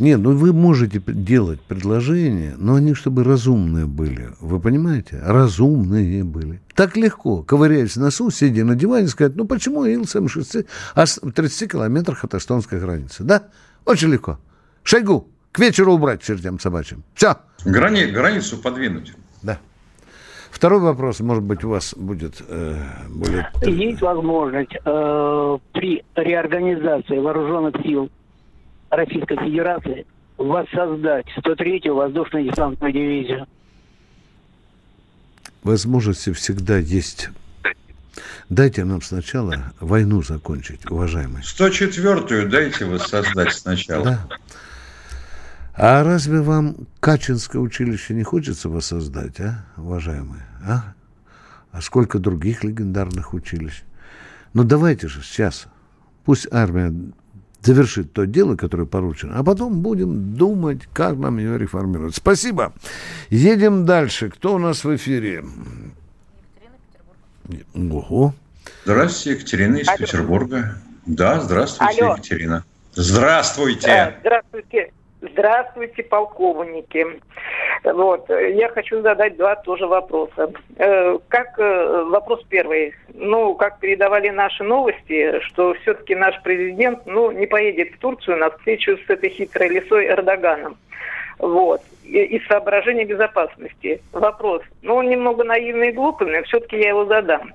[0.01, 4.31] Нет, ну вы можете делать предложения, но они чтобы разумные были.
[4.40, 5.20] Вы понимаете?
[5.23, 6.61] Разумные были.
[6.75, 10.66] Так легко, ковыряясь в носу, сидя на диване, сказать, ну почему Ил-76
[11.23, 13.23] в 30 километрах от эстонской границы?
[13.23, 13.44] Да?
[13.85, 14.40] Очень легко.
[14.83, 17.05] Шойгу, к вечеру убрать чертям собачьим.
[17.14, 17.37] Все.
[17.64, 19.12] Грани, границу подвинуть.
[19.40, 19.61] Да.
[20.51, 22.75] Второй вопрос, может быть, у вас будет э,
[23.09, 23.49] более...
[23.62, 28.11] Есть возможность э, при реорганизации вооруженных сил
[28.90, 30.07] Российской Федерации
[30.38, 33.47] воссоздать 103-ю воздушно-десантную дивизию?
[35.62, 37.31] Возможности всегда есть.
[38.49, 41.45] Дайте нам сначала войну закончить, уважаемые.
[41.45, 44.05] 104-ю дайте воссоздать сначала.
[44.05, 44.29] Да.
[45.77, 50.47] А разве вам Качинское училище не хочется воссоздать, а, уважаемые?
[50.65, 50.95] А?
[51.73, 53.83] А сколько других легендарных училищ?
[54.53, 55.67] Ну давайте же сейчас,
[56.25, 56.95] пусть армия
[57.61, 62.15] завершит то дело, которое поручено, а потом будем думать, как нам ее реформировать.
[62.15, 62.73] Спасибо.
[63.31, 64.31] Едем дальше.
[64.31, 65.45] Кто у нас в эфире?
[67.75, 68.33] Ого.
[68.85, 69.99] Здравствуйте, Екатерина из Алло.
[69.99, 70.77] Петербурга.
[71.07, 72.15] Да, здравствуйте, Алло.
[72.15, 72.65] Екатерина.
[72.95, 73.89] Здравствуйте.
[73.89, 74.93] Э, здравствуйте.
[75.33, 77.07] Здравствуйте, полковники.
[77.85, 80.53] Вот, я хочу задать два тоже вопроса.
[80.77, 82.95] Э, как э, вопрос первый.
[83.13, 88.51] Ну, как передавали наши новости, что все-таки наш президент, ну, не поедет в Турцию на
[88.51, 90.77] встречу с этой хитрой лисой Эрдоганом.
[91.39, 91.81] Вот.
[92.05, 94.03] Из соображения безопасности.
[94.13, 94.63] Вопрос.
[94.83, 97.53] Ну, он немного наивный и глупый, но все-таки я его задам.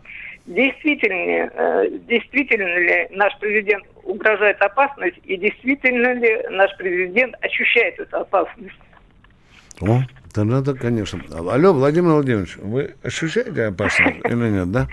[0.49, 8.17] Действительно, э, действительно ли наш президент угрожает опасность и действительно ли наш президент ощущает эту
[8.17, 8.79] опасность?
[9.79, 10.01] О,
[10.33, 11.21] да надо, конечно.
[11.31, 14.87] Алло, Владимир Владимирович, вы ощущаете опасность или нет, да?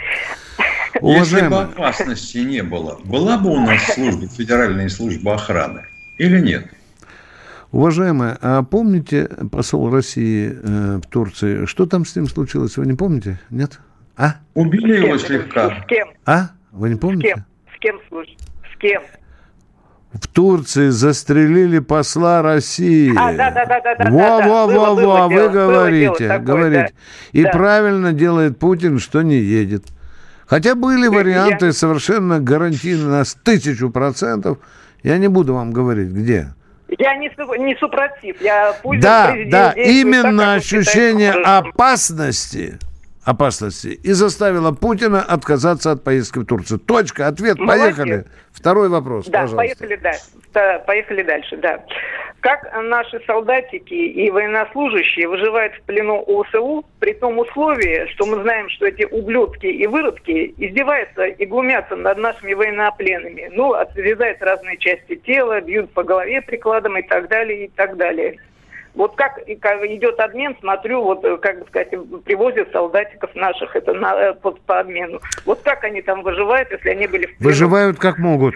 [1.01, 5.87] Если бы опасности не было, была бы у нас служба, федеральная служба охраны
[6.19, 6.67] или нет?
[7.73, 12.95] Уважаемая, а помните посол России э, в Турции, что там с ним случилось, вы не
[12.95, 13.41] помните?
[13.49, 13.81] Нет?
[14.17, 14.37] А?
[14.55, 15.83] Убили его слегка.
[15.83, 16.09] С кем?
[16.25, 16.51] А?
[16.73, 17.29] Вы не помните?
[17.29, 17.45] С кем?
[17.75, 18.39] С кем служит?
[18.73, 19.03] С кем?
[20.13, 23.13] В Турции застрелили посла России.
[23.17, 26.95] А, да, да, да, да, во, да, во, во, во, вы говорите, такое, говорите.
[26.95, 27.39] Да.
[27.39, 27.51] И да.
[27.51, 29.85] правильно делает Путин, что не едет.
[30.47, 31.73] Хотя были варианты Я...
[31.73, 34.59] совершенно гарантийно на тысячу процентов.
[35.03, 36.55] Я не буду вам говорить, где.
[36.99, 38.41] Я не, не супротив.
[38.41, 42.79] Я пусть да, да, именно так, ощущение опасности
[43.27, 46.79] опасности и заставила Путина отказаться от поездки в Турцию.
[46.79, 47.97] Точка, ответ, Молодец.
[47.97, 48.25] поехали.
[48.53, 49.57] Второй вопрос, да, пожалуйста.
[49.57, 50.85] Поехали дальше.
[50.87, 51.85] поехали дальше, да.
[52.41, 58.71] Как наши солдатики и военнослужащие выживают в плену ОСУ при том условии, что мы знаем,
[58.71, 63.51] что эти ублюдки и выродки издеваются и глумятся над нашими военнопленными.
[63.53, 68.39] Ну, отрезают разные части тела, бьют по голове прикладом и так далее, и так далее.
[68.97, 71.91] Вот как, как идет обмен, смотрю, вот, э, как бы сказать,
[72.25, 75.21] привозят солдатиков наших это на, э, под, по обмену.
[75.45, 77.51] Вот как они там выживают, если они были в плену?
[77.51, 78.55] Выживают как могут.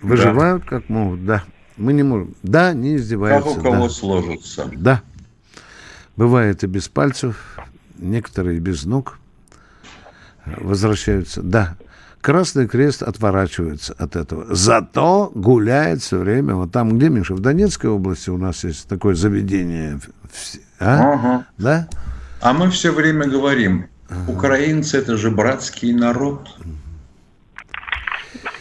[0.00, 0.68] Выживают да.
[0.70, 1.44] как могут, да.
[1.76, 2.34] Мы не можем.
[2.42, 3.50] Да, не издеваются.
[3.50, 3.88] Как у кого да.
[3.90, 4.70] сложится.
[4.72, 5.02] Да.
[6.16, 7.58] Бывает и без пальцев,
[7.98, 9.18] некоторые без ног
[10.46, 11.42] возвращаются.
[11.42, 11.76] Да.
[12.22, 14.54] Красный Крест отворачивается от этого.
[14.54, 16.54] Зато гуляет все время.
[16.54, 19.98] Вот там, где, Миша, в Донецкой области у нас есть такое заведение.
[20.78, 21.14] А?
[21.14, 21.46] Ага.
[21.58, 21.88] Да?
[22.40, 24.30] А мы все время говорим, ага.
[24.30, 26.48] украинцы это же братский народ.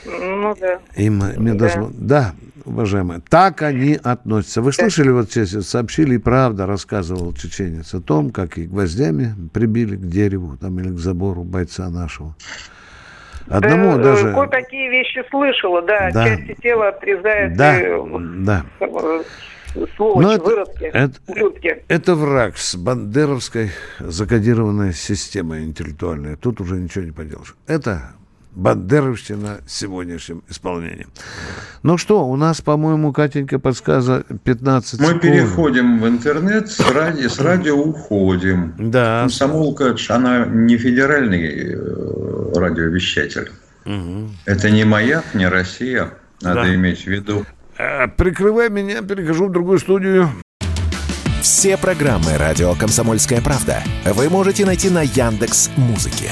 [0.06, 0.80] Ну да.
[0.96, 1.54] Им, да.
[1.54, 2.34] Даже, да,
[2.66, 4.64] уважаемые, так они относятся.
[4.64, 9.98] Вы слышали, вот сейчас сообщили, и правда рассказывал чеченец о том, как их гвоздями прибили
[9.98, 12.36] к дереву там, или к забору бойца нашего.
[13.48, 14.34] Одному да, даже...
[14.34, 16.26] Кое-какие вещи слышала, да, да.
[16.26, 17.56] части тела отрезают.
[17.56, 17.90] Да, и...
[18.40, 18.64] да.
[19.96, 21.20] Сволочи, Но это, выродки, это,
[21.88, 26.36] это враг с бандеровской закодированной системой интеллектуальной.
[26.36, 27.56] Тут уже ничего не поделаешь.
[27.68, 28.12] Это
[28.52, 31.10] бандеровщина сегодняшним исполнением.
[31.84, 35.22] Ну что, у нас, по-моему, Катенька подсказа 15 Мы секунд.
[35.22, 38.74] переходим в интернет, с радио, с радио уходим.
[38.78, 39.22] Да.
[39.22, 43.52] Комсомолка, она не федеральный э, радиовещатель.
[43.86, 44.30] Угу.
[44.46, 46.14] Это не маяк, не Россия.
[46.42, 46.76] Надо да.
[46.76, 47.46] иметь в виду.
[47.78, 50.30] А, прикрывай меня, перехожу в другую студию.
[51.42, 56.32] Все программы «Радио Комсомольская правда» вы можете найти на Яндекс Музыке.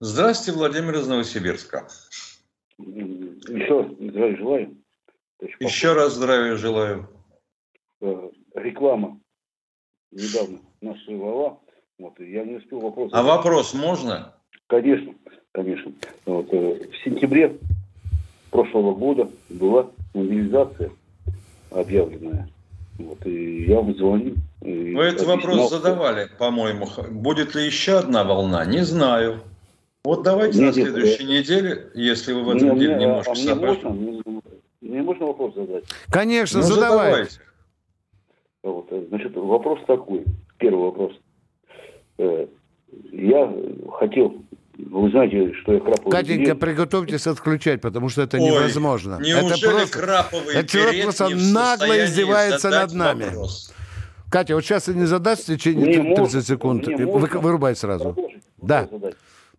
[0.00, 1.88] Здравствуйте, Владимир из Новосибирска.
[2.78, 4.76] Еще здравия желаю.
[5.58, 7.08] Еще раз здравия желаю.
[8.02, 9.18] Э, реклама
[10.10, 11.60] недавно нас сорвала.
[11.98, 13.10] Вот, я не успел вопрос.
[13.14, 14.34] А вопрос можно?
[14.66, 15.14] Конечно,
[15.52, 15.92] конечно.
[16.26, 17.56] Вот, э, в сентябре
[18.50, 20.90] прошлого года была мобилизация
[21.70, 22.50] объявленная.
[22.98, 24.34] Вот, и я вам звонил.
[24.60, 26.86] Вы этот вопрос задавали, по-моему.
[27.12, 28.66] Будет ли еще одна волна?
[28.66, 29.40] Не знаю.
[30.06, 31.40] Вот давайте мне на следующей я...
[31.40, 34.22] неделе, если вы в этом мне, деле мне, немножко а Можно, мне,
[34.80, 35.82] мне можно вопрос задать?
[36.12, 37.30] Конечно, ну, задавайте.
[37.32, 37.40] задавайте.
[38.62, 40.22] Вот, э, значит, вопрос такой.
[40.58, 41.12] Первый вопрос.
[42.18, 42.46] Э,
[43.12, 43.52] Я
[43.98, 44.36] хотел...
[44.78, 49.18] Вы знаете, что я краповый Катенька, деревья- приготовьтесь отключать, потому что это Ой, невозможно.
[49.20, 49.98] неужели это просто...
[49.98, 53.24] краповый этот человек просто нагло издевается над нами.
[53.24, 53.72] вопрос?
[54.30, 56.86] Катя, вот сейчас и не задаст в течение Мне 30 можно, секунд.
[56.86, 58.12] мне можно вы- Вырубай сразу.
[58.12, 58.86] продолжить Да.
[58.92, 59.14] задать?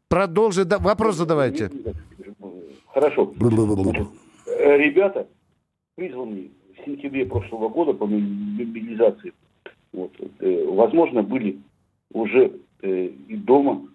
[0.10, 0.66] Продолжи.
[0.66, 1.70] да, вопрос задавайте.
[2.94, 3.34] Хорошо.
[3.38, 4.08] Значит,
[4.46, 5.28] э, ребята
[5.96, 9.34] призваны в сентябре прошлого года по мобилизации,
[9.94, 11.60] вот, э, возможно, были
[12.12, 13.88] уже э, и дома,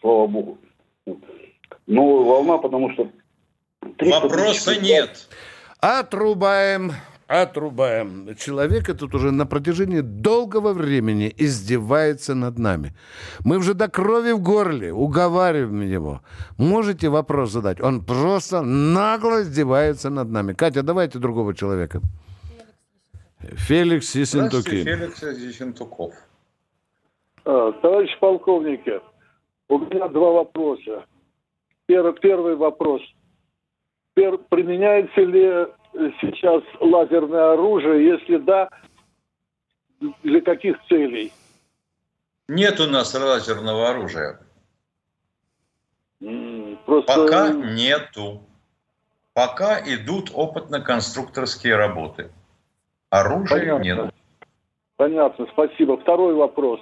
[0.00, 0.58] слава богу.
[1.06, 1.18] Вот.
[1.86, 3.08] Новая волна, потому что...
[3.98, 5.28] 300 Вопроса тысяч- нет.
[5.80, 6.92] Отрубаем.
[7.30, 8.34] Отрубаем.
[8.34, 12.92] Человек этот уже на протяжении долгого времени издевается над нами.
[13.44, 16.22] Мы уже до крови в горле уговариваем его.
[16.58, 17.80] Можете вопрос задать?
[17.80, 20.54] Он просто нагло издевается над нами.
[20.54, 22.00] Катя, давайте другого человека.
[23.38, 24.82] Феликс Ессентуки.
[24.82, 26.12] Феликс Ессентуков.
[27.44, 29.00] А, Товарищ полковники,
[29.68, 31.04] у меня два вопроса.
[31.86, 33.02] Первый, первый вопрос.
[34.16, 38.06] Пер- применяется ли сейчас лазерное оружие?
[38.06, 38.68] Если да,
[40.22, 41.32] для каких целей?
[42.48, 44.40] Нет у нас лазерного оружия.
[46.84, 47.14] Просто...
[47.14, 48.42] Пока нету.
[49.32, 52.30] Пока идут опытно-конструкторские работы.
[53.10, 53.82] Оружия Понятно.
[53.82, 54.14] нет.
[54.96, 55.96] Понятно, спасибо.
[55.98, 56.80] Второй вопрос.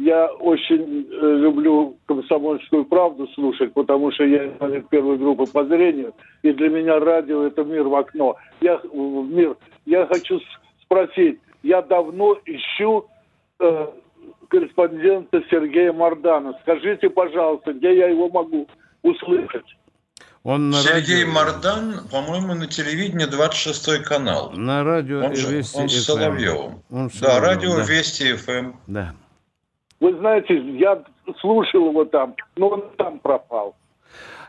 [0.00, 6.14] Я очень э, люблю комсомольскую правду слушать, потому что я инвалид первой группы по зрению,
[6.42, 8.34] и для меня радио это мир в окно.
[8.62, 9.58] Я в мир.
[9.84, 10.40] Я хочу
[10.82, 11.38] спросить.
[11.62, 13.08] Я давно ищу
[13.58, 13.88] э,
[14.48, 16.58] корреспондента Сергея Мардана.
[16.62, 18.66] Скажите, пожалуйста, где я его могу
[19.02, 19.76] услышать?
[20.44, 24.50] Он на Сергей радио, Мардан, по-моему, на телевидении 26 канал.
[24.52, 26.00] на радио Он, же, Вести он с FM.
[26.00, 26.82] Соловьевым.
[26.90, 27.82] Он с Да, радио да.
[27.82, 28.72] Вести ФМ.
[28.86, 29.14] Да.
[30.00, 31.02] Вы знаете, я
[31.40, 33.76] слушал его там, но он там пропал.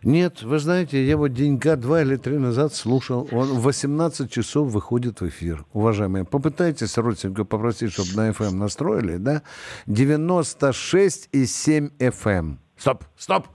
[0.04, 3.28] Нет, вы знаете, я вот денька два или три назад слушал.
[3.32, 5.64] Он в 18 часов выходит в эфир.
[5.74, 9.44] Уважаемые, попытайтесь родственников попросить, чтобы на FM настроили, да?
[9.88, 12.58] 96,7 FM.
[12.78, 13.46] Стоп, стоп!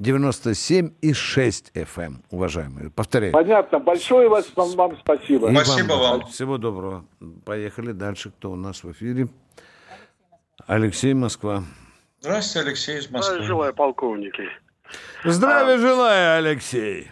[0.00, 2.90] 97,6 FM, уважаемые.
[2.90, 3.34] Повторяю.
[3.34, 3.80] Понятно.
[3.80, 5.50] Большое вас, вам, вам спасибо.
[5.50, 6.24] И Спасибо вам.
[6.28, 7.04] Всего доброго.
[7.44, 8.30] Поехали дальше.
[8.30, 9.28] Кто у нас в эфире?
[10.66, 11.64] Алексей Москва.
[12.20, 13.42] Здравствуйте, Алексей из Москвы.
[13.42, 14.48] Желаю полковники.
[15.24, 17.10] Здравия желаю, Алексей.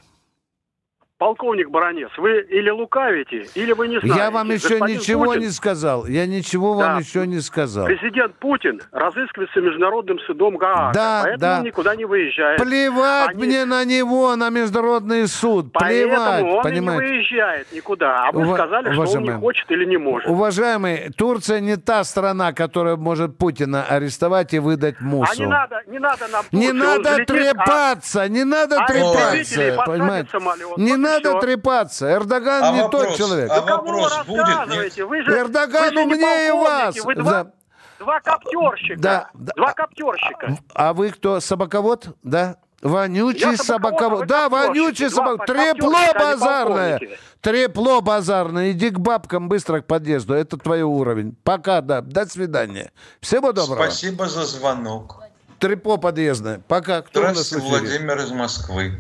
[1.18, 4.16] Полковник Баранец, вы или лукавите, или вы не знаете.
[4.22, 6.06] Я вам еще Господин ничего Путин, не сказал.
[6.06, 7.00] Я ничего вам Да.
[7.00, 7.86] еще не сказал.
[7.86, 11.58] Президент Путин разыскивается международным судом Гаага, Да, поэтому да.
[11.58, 12.62] он никуда не выезжает.
[12.62, 15.72] Плевать Они- мне на него, на международный суд.
[15.72, 17.04] Поэтому Плевать, он и не понимаете?
[17.12, 18.28] выезжает никуда.
[18.28, 20.30] А вы Ува- сказали, что он не хочет или не может.
[20.30, 25.32] Уважаемый, Турция не та страна, которая может Путина арестовать и выдать мусу.
[25.32, 28.76] А не надо, не надо нам Не Турцию, он надо залетит, а- трепаться, не надо
[28.80, 30.28] а трепаться, понимаете?
[30.76, 31.40] Не и надо всё.
[31.40, 32.12] трепаться.
[32.12, 33.50] Эрдоган А не вопрос, тот человек.
[33.50, 34.38] а Кому вы вопрос будет?
[34.46, 35.00] рассказываете?
[35.00, 35.09] Нет.
[35.11, 36.96] Вы же, Эрдоган вы же не умнее вас.
[37.04, 37.50] Вы два, Да.
[37.98, 39.00] два коптерщика.
[39.00, 39.52] Да, да.
[39.56, 40.56] Два коптерщика.
[40.74, 42.16] А вы кто, собаковод?
[42.22, 42.56] Да?
[42.80, 44.20] Вонючий собаковод, а собаковод.
[44.20, 45.46] вы Да, вонючий собаковод.
[45.46, 47.00] Трепло а базарное.
[47.40, 48.70] Трепло базарное.
[48.70, 50.34] Иди к бабкам быстро к подъезду.
[50.34, 51.34] Это твой уровень.
[51.42, 52.02] Пока, да.
[52.02, 52.92] До свидания.
[53.20, 53.82] Всего доброго.
[53.82, 55.20] Спасибо за звонок.
[55.59, 56.61] Трепло подъездное.
[56.68, 57.02] Пока.
[57.02, 57.68] Кто у нас в Здравствуйте?
[57.88, 58.92] Владимир из Москвы.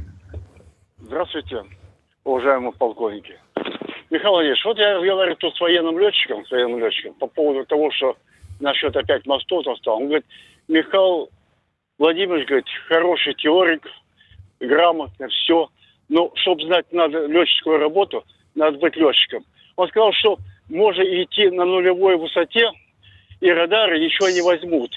[1.00, 1.62] Здравствуйте,
[2.28, 3.38] уважаемые полковники.
[4.10, 7.90] Михаил Владимирович, вот я говорю тут с военным летчиком, с военным летчиком по поводу того,
[7.90, 8.16] что
[8.60, 9.96] насчет опять мостов там стал.
[9.96, 10.26] Он говорит,
[10.68, 11.30] Михаил
[11.98, 13.86] Владимирович, говорит, хороший теорик,
[14.60, 15.68] грамотно, все.
[16.08, 18.24] Но чтобы знать надо летческую работу,
[18.54, 19.44] надо быть летчиком.
[19.76, 22.70] Он сказал, что можно идти на нулевой высоте,
[23.40, 24.90] и радары ничего не возьмут.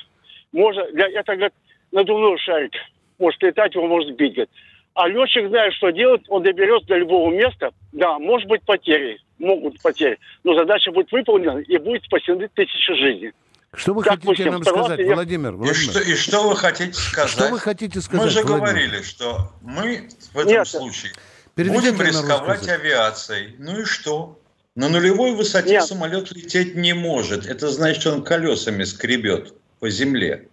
[0.51, 1.53] Можно, для, это, говорит,
[1.91, 2.73] надувной шарик.
[3.19, 4.49] Может летать, его может сбить, говорит.
[4.93, 7.71] А летчик знает, что делать, он доберется до любого места.
[7.93, 12.93] Да, может быть потери, могут быть потери, но задача будет выполнена и будет спасены тысячи
[12.93, 13.31] жизней.
[13.73, 15.51] Что вы Как хотите нам сказать, Я- Владимир?
[15.51, 15.75] И Владимир.
[15.91, 17.29] что, и что вы хотите сказать?
[17.31, 18.59] Что вы хотите сказать, Мы же Владимир?
[18.59, 20.67] говорили, что мы в этом Нет.
[20.67, 21.13] случае
[21.55, 23.55] Переведите будем рисковать авиацией.
[23.59, 24.37] Ну и что?
[24.75, 25.83] На нулевой высоте Нет.
[25.85, 27.45] самолет лететь не может.
[27.45, 30.49] Это значит, он колесами скребет по земле.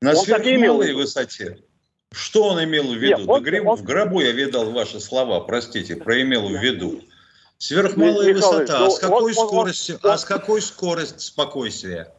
[0.00, 1.58] На Он и сверхмалой высоте.
[2.12, 3.18] Что он имел в виду?
[3.18, 6.52] Нет, Да он- гриб- он- В гробу я видал ваши слова, простите, про имел в
[6.60, 7.00] виду.
[7.58, 8.78] Сверхмалая Михаил высота.
[8.78, 9.98] А Ильич, с ну, какой он- он- скоростью?
[10.02, 12.12] он- А с какой скоростью спокойствия?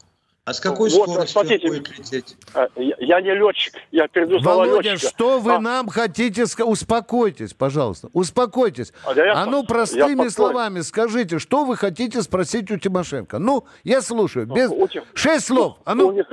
[0.46, 1.68] А с какой Вот, скоростью смотрите.
[1.68, 2.36] он будет лететь?
[2.54, 5.10] А, Я, я не летчик, я перейду слова Володя, летчика.
[5.10, 6.72] что вы А, нам хотите сказать?
[6.72, 8.92] Успокойтесь, пожалуйста, успокойтесь.
[9.06, 13.38] А да я а ну, простыми я словами скажите, что вы хотите спросить у Тимошенко?
[13.40, 14.46] Ну, я слушаю.
[14.48, 14.72] Без...
[14.72, 15.78] у Шесть слов.
[15.86, 16.24] А у ну,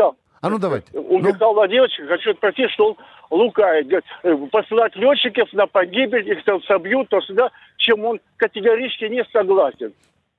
[0.41, 0.87] а ну давайте.
[0.97, 2.97] у Михаила Владимировича хочу спросить, что он
[3.31, 3.87] лукает.
[3.87, 9.25] Говорит, э, посылать летчиков на погибель, их там собьют, то сюда, чем он категорически не
[9.33, 9.93] согласен.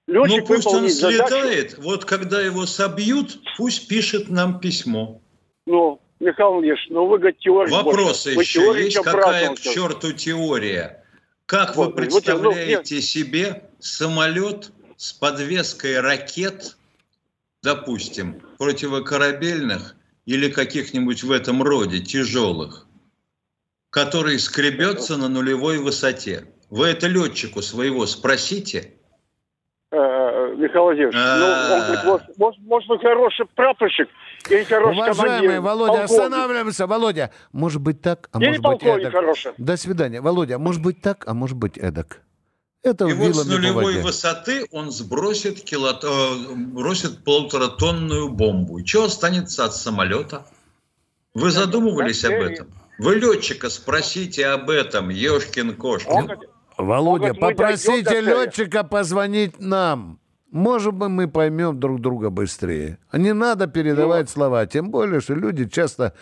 [0.07, 1.27] Ну Летчик пусть он выполнит задачу.
[1.27, 5.21] слетает, вот когда его собьют, пусть пишет нам письмо.
[5.67, 7.75] Ну, Михаил Владимирович, ну вы говорите теорию.
[7.75, 8.49] Вопросы больше.
[8.49, 11.03] Еще теорию, есть, какая к черту теория?
[11.45, 16.75] Как Вот, вы вот, вот, ну, представляете себе самолет с подвеской ракет,
[17.61, 19.95] допустим, противокорабельных
[20.30, 22.86] или каких-нибудь в этом роде тяжелых,
[23.89, 26.45] который скребется на нулевой высоте?
[26.69, 28.93] Вы это летчику своего спросите.
[29.91, 34.07] Э, Михаил Владимирович, ну, он говорит, вот, может, может, он хороший прапорщик
[34.51, 36.11] или хороший Уважаемый командир, Володя, полковник.
[36.11, 36.86] останавливаемся.
[36.86, 39.11] Володя, может быть так, а Или может быть эдак.
[39.11, 39.51] хороший.
[39.57, 40.21] До свидания.
[40.21, 42.21] Володя, может быть так, а может быть эдак.
[42.82, 44.01] Это И вот с нулевой воде.
[44.01, 45.99] высоты он сбросит, кило...
[46.01, 48.80] э, бросит полуторатонную бомбу.
[48.80, 50.45] И что останется от самолета?
[51.34, 52.67] Вы задумывались об этом?
[52.97, 56.32] Вы летчика спросите об этом, Ешкин Кошкин.
[56.77, 60.19] Володя, попросите летчика позвонить нам.
[60.51, 62.97] Может быть, мы поймем друг друга быстрее.
[63.13, 64.32] Не надо передавать Ну.
[64.32, 66.13] слова, тем более, что люди часто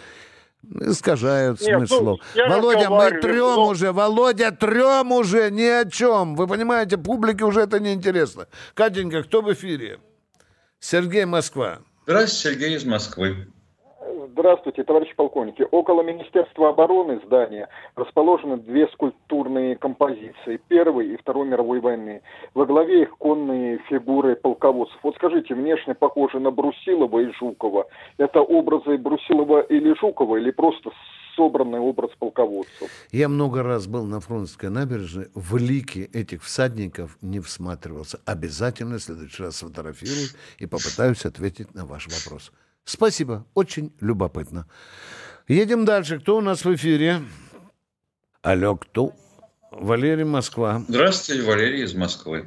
[0.81, 3.65] искажают Нет, смысл ну, Володя, мы трем ну.
[3.67, 6.35] уже, Володя, трем уже, ни о чем.
[6.35, 8.47] Вы понимаете, публике уже это неинтересно.
[8.73, 9.99] Катенька, кто в эфире?
[10.79, 11.79] Сергей Москва.
[12.05, 13.47] Здравствуйте, Сергей из Москвы.
[14.39, 15.65] Здравствуйте, товарищи полковники.
[15.71, 22.21] Около Министерства обороны здания расположены две скульптурные композиции Первой и Второй мировой войны.
[22.53, 24.95] Во главе их конные фигуры полководцев.
[25.01, 27.87] Вот скажите, внешне похожи на Брусилова и Жукова.
[28.19, 30.91] Это образы Брусилова или Жукова, или просто
[31.35, 32.91] собранный образ полководцев?
[33.11, 38.19] Я много раз был на Фрунзенской набережной, в лики этих всадников не всматривался.
[38.25, 40.27] Обязательно в следующий раз сфотографирую
[40.59, 42.51] и попытаюсь ответить на ваш вопрос.
[42.97, 44.65] Спасибо, очень любопытно.
[45.49, 46.19] Едем дальше.
[46.19, 47.17] Кто у нас в эфире?
[48.41, 49.11] Алло, кто?
[49.71, 50.81] Валерий Москва.
[50.87, 52.45] Здравствуйте, Валерий из Москвы.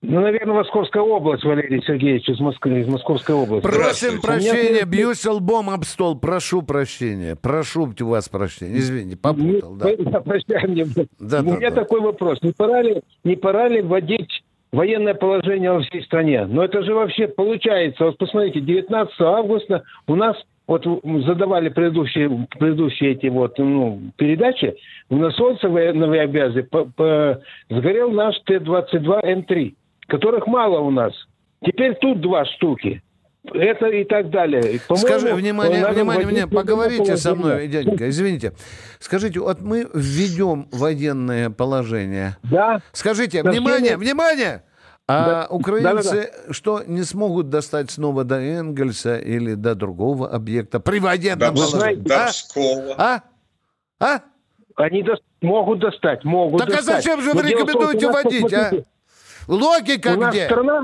[0.00, 3.66] Ну, наверное, Московская область, Валерий Сергеевич из Москвы, из Московской области.
[3.66, 6.18] Просим У меня- прощения, бьюсь лбом об стол.
[6.18, 7.36] Прошу прощения.
[7.36, 8.78] Прошу у вас прощения.
[8.78, 9.74] Извините, попутал.
[9.76, 9.88] Да.
[9.98, 10.84] Да, прощай мне.
[10.86, 11.76] Да, У да, меня да.
[11.82, 12.38] такой вопрос.
[12.42, 14.43] Не пора ли, не пора ли вводить
[14.74, 16.46] военное положение во всей стране?
[16.46, 18.04] Но это же вообще получается.
[18.04, 20.84] Вот посмотрите, 19 августа у нас вот
[21.26, 24.74] задавали предыдущие, предыдущие эти вот ну, передачи,
[25.10, 25.68] на солнце
[26.62, 29.74] по- по- сгорел наш Т-22М3,
[30.06, 31.12] которых мало у нас.
[31.64, 33.02] Теперь тут два штуки.
[33.52, 34.80] Это и так далее.
[34.88, 38.54] По-моему, Скажи, внимание, внимание, внимание, поговорите со мной, дяденька, извините.
[39.00, 42.38] Скажите, вот мы введем военное положение.
[42.42, 42.80] Да.
[42.92, 44.62] Скажите, Да, внимание, внимание!
[45.06, 45.46] А Да.
[45.50, 51.52] украинцы что, не смогут достать снова до Энгельса или до другого объекта при военном До
[51.52, 52.02] положении?
[52.10, 52.24] А?
[52.26, 52.94] До Пскова.
[52.96, 53.22] А?
[54.00, 54.20] А?
[54.76, 57.04] Они дос- могут достать, могут Так а достать.
[57.04, 58.72] зачем же вы Но том, рекомендуете вводить, а?
[59.46, 60.46] Логика у нас где?
[60.46, 60.82] страна,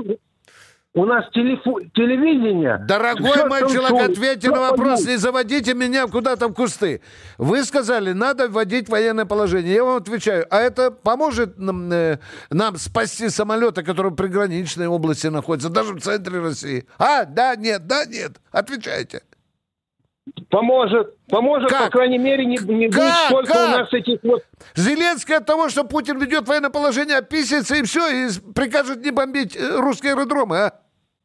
[0.93, 2.77] у нас телефо- телевидение.
[2.85, 7.01] Дорогой всё мой человек, ответьте на вопрос, не заводите меня куда-то в кусты.
[7.37, 9.73] Вы сказали, надо вводить военное положение.
[9.73, 12.19] Я вам отвечаю, а это поможет нам, э,
[12.49, 16.85] нам спасти самолеты, которые в приграничной области находятся, даже в центре России?
[16.97, 18.33] А, да, нет, да, нет.
[18.51, 19.21] Отвечайте.
[20.49, 23.27] Поможет, поможет, по крайней мере, не, не будет Как?
[23.27, 23.69] столько Как?
[23.69, 24.43] у нас этих вот...
[24.75, 29.55] Зеленский от того, что Путин ведет военное положение, описывается и все, и прикажет не бомбить
[29.55, 30.73] э, русские аэродромы, а?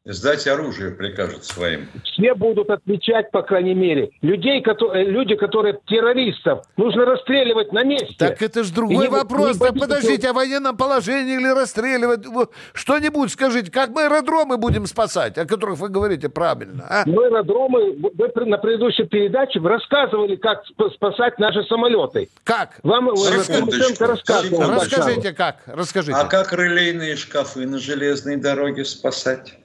[0.09, 1.87] Сдать оружие прикажет своим.
[2.05, 4.09] Все будут отвечать, по крайней мере.
[4.21, 8.15] Людей, которые, люди, которые террористов, нужно расстреливать на месте.
[8.17, 9.55] Так это же И другой не- вопрос.
[9.55, 12.25] не боитесь- подождите, о военном положении или расстреливать?
[12.73, 17.03] Что-нибудь скажите, как мы аэродромы будем спасать, о которых вы говорите правильно, а?
[17.05, 22.29] Мы аэродромы, вы на предыдущей передаче рассказывали, как сп- спасать наши самолеты.
[22.45, 22.79] Как?
[22.83, 24.71] Вам э, Секундочку, Тимошенко рассказывал.
[24.71, 25.57] Расскажите, как?
[25.65, 26.17] Расскажите.
[26.17, 29.57] А как релейные шкафы на железной дороге спасать?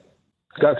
[0.55, 0.77] Как,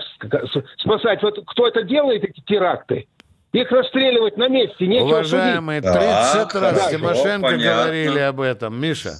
[0.78, 1.22] спасать?
[1.22, 3.06] Вот кто это делает, эти теракты?
[3.52, 5.92] Их расстреливать на месте, нечего Уважаемые, судить.
[5.94, 7.82] 30 раз хорошо, Тимошенко понятно.
[7.84, 8.80] говорили об этом.
[8.80, 9.12] Миша,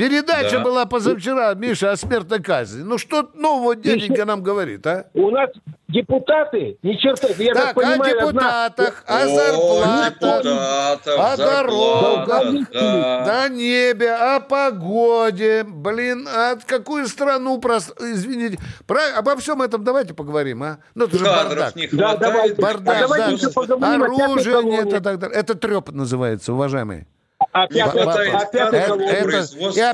[0.00, 0.64] Передача Да.
[0.64, 2.82] была позавчера, Миша, о смертной казни.
[2.82, 5.06] Ну что нового дяденька нам говорит, а?
[5.14, 5.50] У нас
[5.88, 11.36] депутаты, ни черта, я Так, так, понимаю, о одна- депутатах, о О, зарплатах, депутатов, о
[11.36, 13.42] дорогах, да.
[13.44, 20.14] о небе, о погоде, блин, а какую страну, прос- извините, про- обо всем этом давайте
[20.14, 20.78] поговорим, а?
[20.94, 21.76] Ну, это же бардак.
[21.76, 22.20] не Да, хватает.
[22.20, 22.62] давайте.
[22.62, 23.50] Бардак, А давайте да.
[23.50, 24.70] о колонне.
[24.70, 25.38] нет и так далее.
[25.38, 27.06] Это треп называется, уважаемые.
[27.52, 28.94] А Ба- хватает ба- пятой это-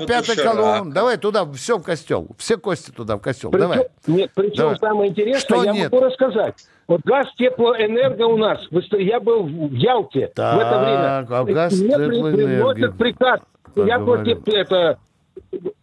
[0.02, 0.56] И доширака.
[0.56, 0.92] колонне.
[0.92, 2.28] Давай туда, все в костел.
[2.36, 3.50] Все кости туда в костел.
[3.50, 3.86] Причем- Давай.
[4.06, 4.78] Нет, причем Давай.
[4.78, 5.90] самое интересное, Что я нет?
[5.90, 6.54] могу рассказать.
[6.86, 8.60] Вот газ теплоэнерго у нас,
[8.98, 11.26] я был в Ялте в это время.
[11.26, 13.40] Так, а газ Мне приносят приказ.
[13.74, 14.98] Я против это,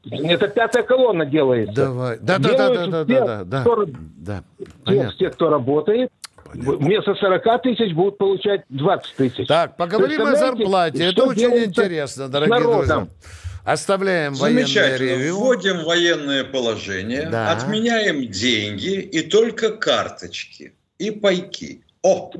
[0.09, 1.73] это пятая колонна делается.
[1.75, 2.17] Давай.
[2.21, 2.57] Да, да, да,
[2.87, 4.43] да, Делают да, все, да, да,
[4.85, 5.13] Понятно.
[5.17, 6.09] те, кто работает,
[6.53, 9.47] вместо 40 тысяч будут получать 20 тысяч.
[9.47, 11.03] Так, поговорим о зарплате.
[11.05, 12.77] Это очень интересно, дорогие друзья.
[12.95, 13.09] народом?
[13.65, 15.07] Оставляем военное Замечательно.
[15.07, 15.35] ревью.
[15.37, 17.51] Вводим военное положение, Да.
[17.51, 21.82] отменяем деньги и только карточки и пайки.
[22.03, 22.31] О!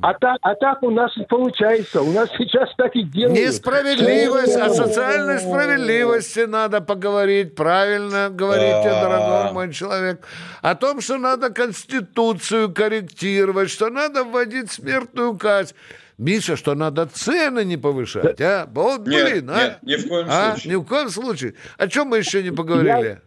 [0.00, 2.02] А так, а так у нас и получается.
[2.02, 3.36] У нас сейчас так и делают.
[3.36, 7.56] Несправедливость, о О, социальной справедливости надо поговорить.
[7.56, 9.02] Правильно говорите, Да.
[9.02, 10.24] дорогой мой человек.
[10.62, 15.74] О том, что надо Конституцию корректировать, что надо вводить смертную казнь.
[16.16, 18.68] Миша, что надо цены не повышать, а?
[18.72, 19.56] Вот, Нет, блин, а?
[19.56, 20.50] нет, ни в коем А?
[20.52, 20.72] случае.
[20.72, 21.54] Ни в коем случае.
[21.76, 23.20] О чем мы еще не поговорили?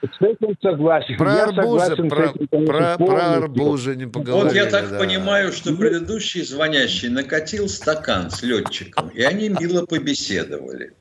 [0.00, 1.16] С этим согласен.
[1.16, 3.42] Про Я арбузы, согласен с про, этим, конечно, про- про полностью.
[3.42, 4.44] арбузы не поговорили.
[4.44, 4.98] Вот я так да.
[4.98, 10.92] понимаю, что предыдущий звонящий накатил стакан с летчиком, и они мило побеседовали.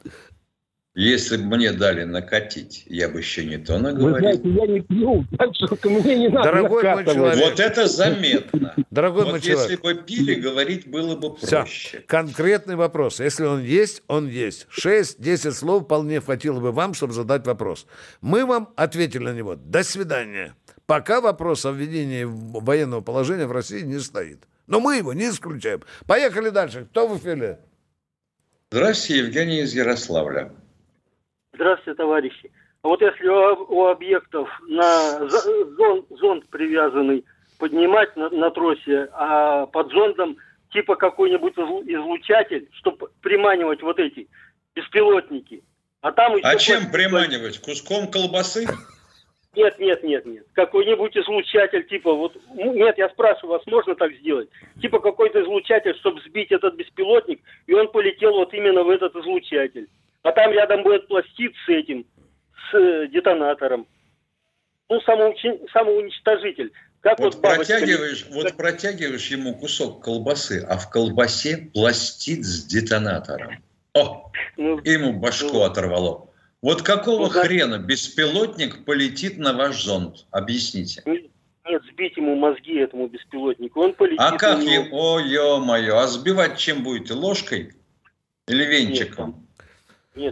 [1.00, 4.18] Если бы мне дали накатить, я бы еще не то Вы наговорил.
[4.18, 7.16] знаете, я не пью, так что мне не надо Дорогой мой накатывать.
[7.16, 7.50] человек.
[7.52, 8.74] Вот это заметно.
[8.90, 9.82] Дорогой вот мой если человек.
[9.84, 12.04] бы пили, говорить было бы Все, проще.
[12.08, 13.20] конкретный вопрос.
[13.20, 14.66] Если он есть, он есть.
[14.76, 17.86] 6-10 слов вполне хватило бы вам, чтобы задать вопрос.
[18.22, 19.56] Мы вам ответили на него.
[19.56, 20.56] До свидания.
[20.88, 24.46] Пока вопрос о введении военного положения в России не стоит.
[24.66, 25.84] Но мы его не исключаем.
[26.08, 26.88] Поехали дальше.
[26.90, 27.60] Кто в эфире?
[28.72, 30.54] Здравствуйте, Евгений из Ярославля.
[31.58, 32.52] Здравствуйте, товарищи.
[32.84, 37.26] А вот если у, у объектов на зон, зонд привязанный
[37.58, 40.38] поднимать на, на тросе, а под зондом
[40.72, 44.28] типа какой-нибудь излу- излучатель, чтобы приманивать вот эти
[44.76, 45.64] беспилотники.
[46.02, 46.48] А там еще...
[46.48, 47.60] А чем под- приманивать?
[47.60, 48.68] Куском колбасы?
[49.56, 50.46] Нет, нет, нет, нет.
[50.54, 52.38] Какой-нибудь излучатель, типа вот...
[52.54, 54.50] ну, Нет, я спрашиваю вас, можно так сделать?
[54.80, 59.88] Типа какой-то излучатель, чтобы сбить этот беспилотник, и он полетел вот именно в этот излучатель.
[60.28, 62.06] А там рядом будет пластид с этим,
[62.70, 63.88] с э, детонатором.
[64.90, 66.74] Ну, самоучи- самоуничтожитель.
[67.00, 72.66] Как вот, Вот бабочка- протягиваешь, вот протягиваешь ему кусок колбасы, а в колбасе пластид с
[72.66, 73.64] детонатором.
[73.94, 76.30] О, Ну, ему башку оторвало.
[76.62, 80.26] Вот какого Ну, хрена беспилотник полетит на ваш зонд?
[80.32, 81.04] Объясните.
[81.06, 83.82] Нет, сбить ему мозги этому беспилотнику.
[83.82, 84.88] Он полетит А как ему?
[84.92, 87.14] О, ё-моё, а сбивать чем будете?
[87.14, 87.72] Ложкой
[88.50, 89.28] или венчиком?
[89.28, 89.47] Нет, там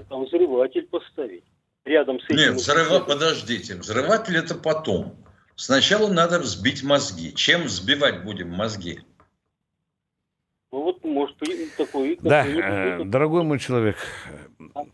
[0.09, 1.43] взрыватель поставить.
[1.86, 2.38] Рядом с этим.
[2.38, 2.99] Нет, взрыва...
[2.99, 5.15] подождите, взрыватель это потом.
[5.55, 7.33] Сначала надо взбить мозги.
[7.33, 8.99] Чем взбивать будем мозги?
[10.71, 12.17] Ну вот, может, и такой...
[12.21, 12.59] Да, э,
[12.95, 13.95] этот- дорогой мой человек,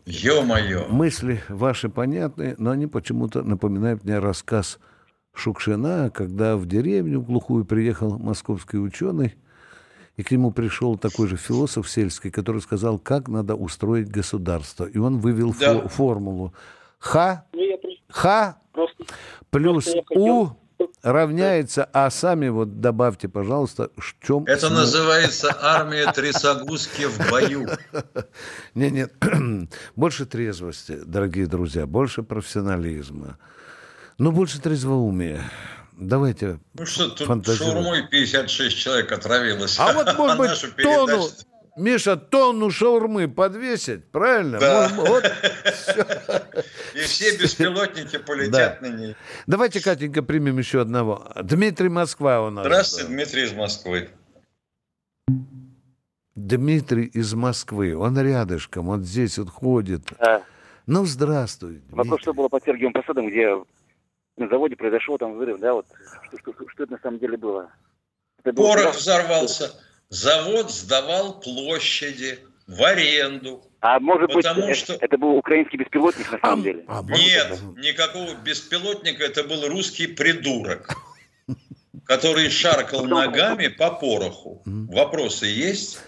[0.04, 0.86] Ё-моё.
[0.88, 4.78] мысли ваши понятны, но они почему-то напоминают мне рассказ
[5.34, 9.34] Шукшина, когда в деревню глухую приехал московский ученый,
[10.22, 14.84] и к нему пришел такой же философ сельский, который сказал, как надо устроить государство.
[14.84, 15.74] И он вывел Да.
[15.74, 16.54] фо- формулу.
[17.00, 17.60] Х, Ну,
[18.08, 19.04] Х просто...
[19.50, 20.50] плюс просто У
[21.02, 24.44] равняется, а сами вот добавьте, пожалуйста, в чем...
[24.44, 27.66] Это называется армия трясогузки в бою.
[28.76, 29.12] Нет, нет,
[29.96, 33.38] больше трезвости, дорогие друзья, больше профессионализма,
[34.18, 35.40] ну, больше трезвоумия.
[35.98, 39.78] Давайте Ну что, тут шаурмой 56 человек отравилось.
[39.78, 41.28] А вот, может быть, тонну,
[41.76, 44.58] Миша, тонну шаурмы подвесить, правильно?
[44.58, 44.90] Да.
[44.94, 45.24] Может, вот.
[46.94, 49.16] И все беспилотники полетят на ней.
[49.46, 51.30] Давайте, Катенька, примем еще одного.
[51.42, 52.66] Дмитрий Москва у нас.
[52.66, 54.10] Здравствуйте, Дмитрий из Москвы.
[56.34, 57.96] Дмитрий из Москвы.
[57.96, 60.12] Он рядышком, вот здесь вот ходит.
[60.18, 60.42] А,
[60.86, 61.82] Ну, здравствуй.
[61.90, 63.48] вопрос, что было под Сергиевым Посадом, где
[64.36, 65.86] на заводе произошел там взрыв, да, вот
[66.28, 67.70] что, что- что это на самом деле было?
[68.42, 69.70] Это было Порох тогда- взорвался.
[70.08, 73.62] Завод сдавал площади в аренду.
[73.80, 76.84] А может Потому быть, что- это, это был украинский беспилотник на самом деле?
[77.08, 80.94] Нет, никакого беспилотника, это был русский придурок,
[82.04, 84.62] который шаркал ногами по пороху.
[84.66, 86.00] Вопросы есть?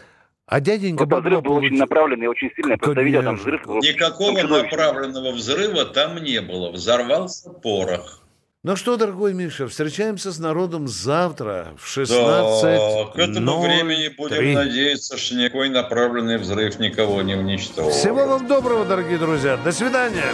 [0.46, 2.72] А дяденька Вот взрыв был очень направленный, очень сильный.
[2.72, 3.64] Я просто видел там взрыв.
[3.66, 6.70] Никакого Там направленного взрыва там не было.
[6.70, 8.20] Взорвался порох.
[8.62, 12.62] Ну что, дорогой Миша, встречаемся с народом завтра в 16.
[12.62, 17.90] Да, к этому времени будем надеяться, что никакой направленный взрыв никого не уничтожил.
[17.90, 19.58] Всего вам доброго, дорогие друзья.
[19.58, 20.32] До свидания.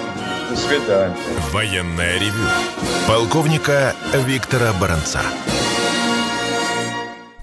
[0.49, 1.17] До свидания.
[1.51, 2.47] Военное ревю
[3.09, 5.23] полковника Виктора Баранца.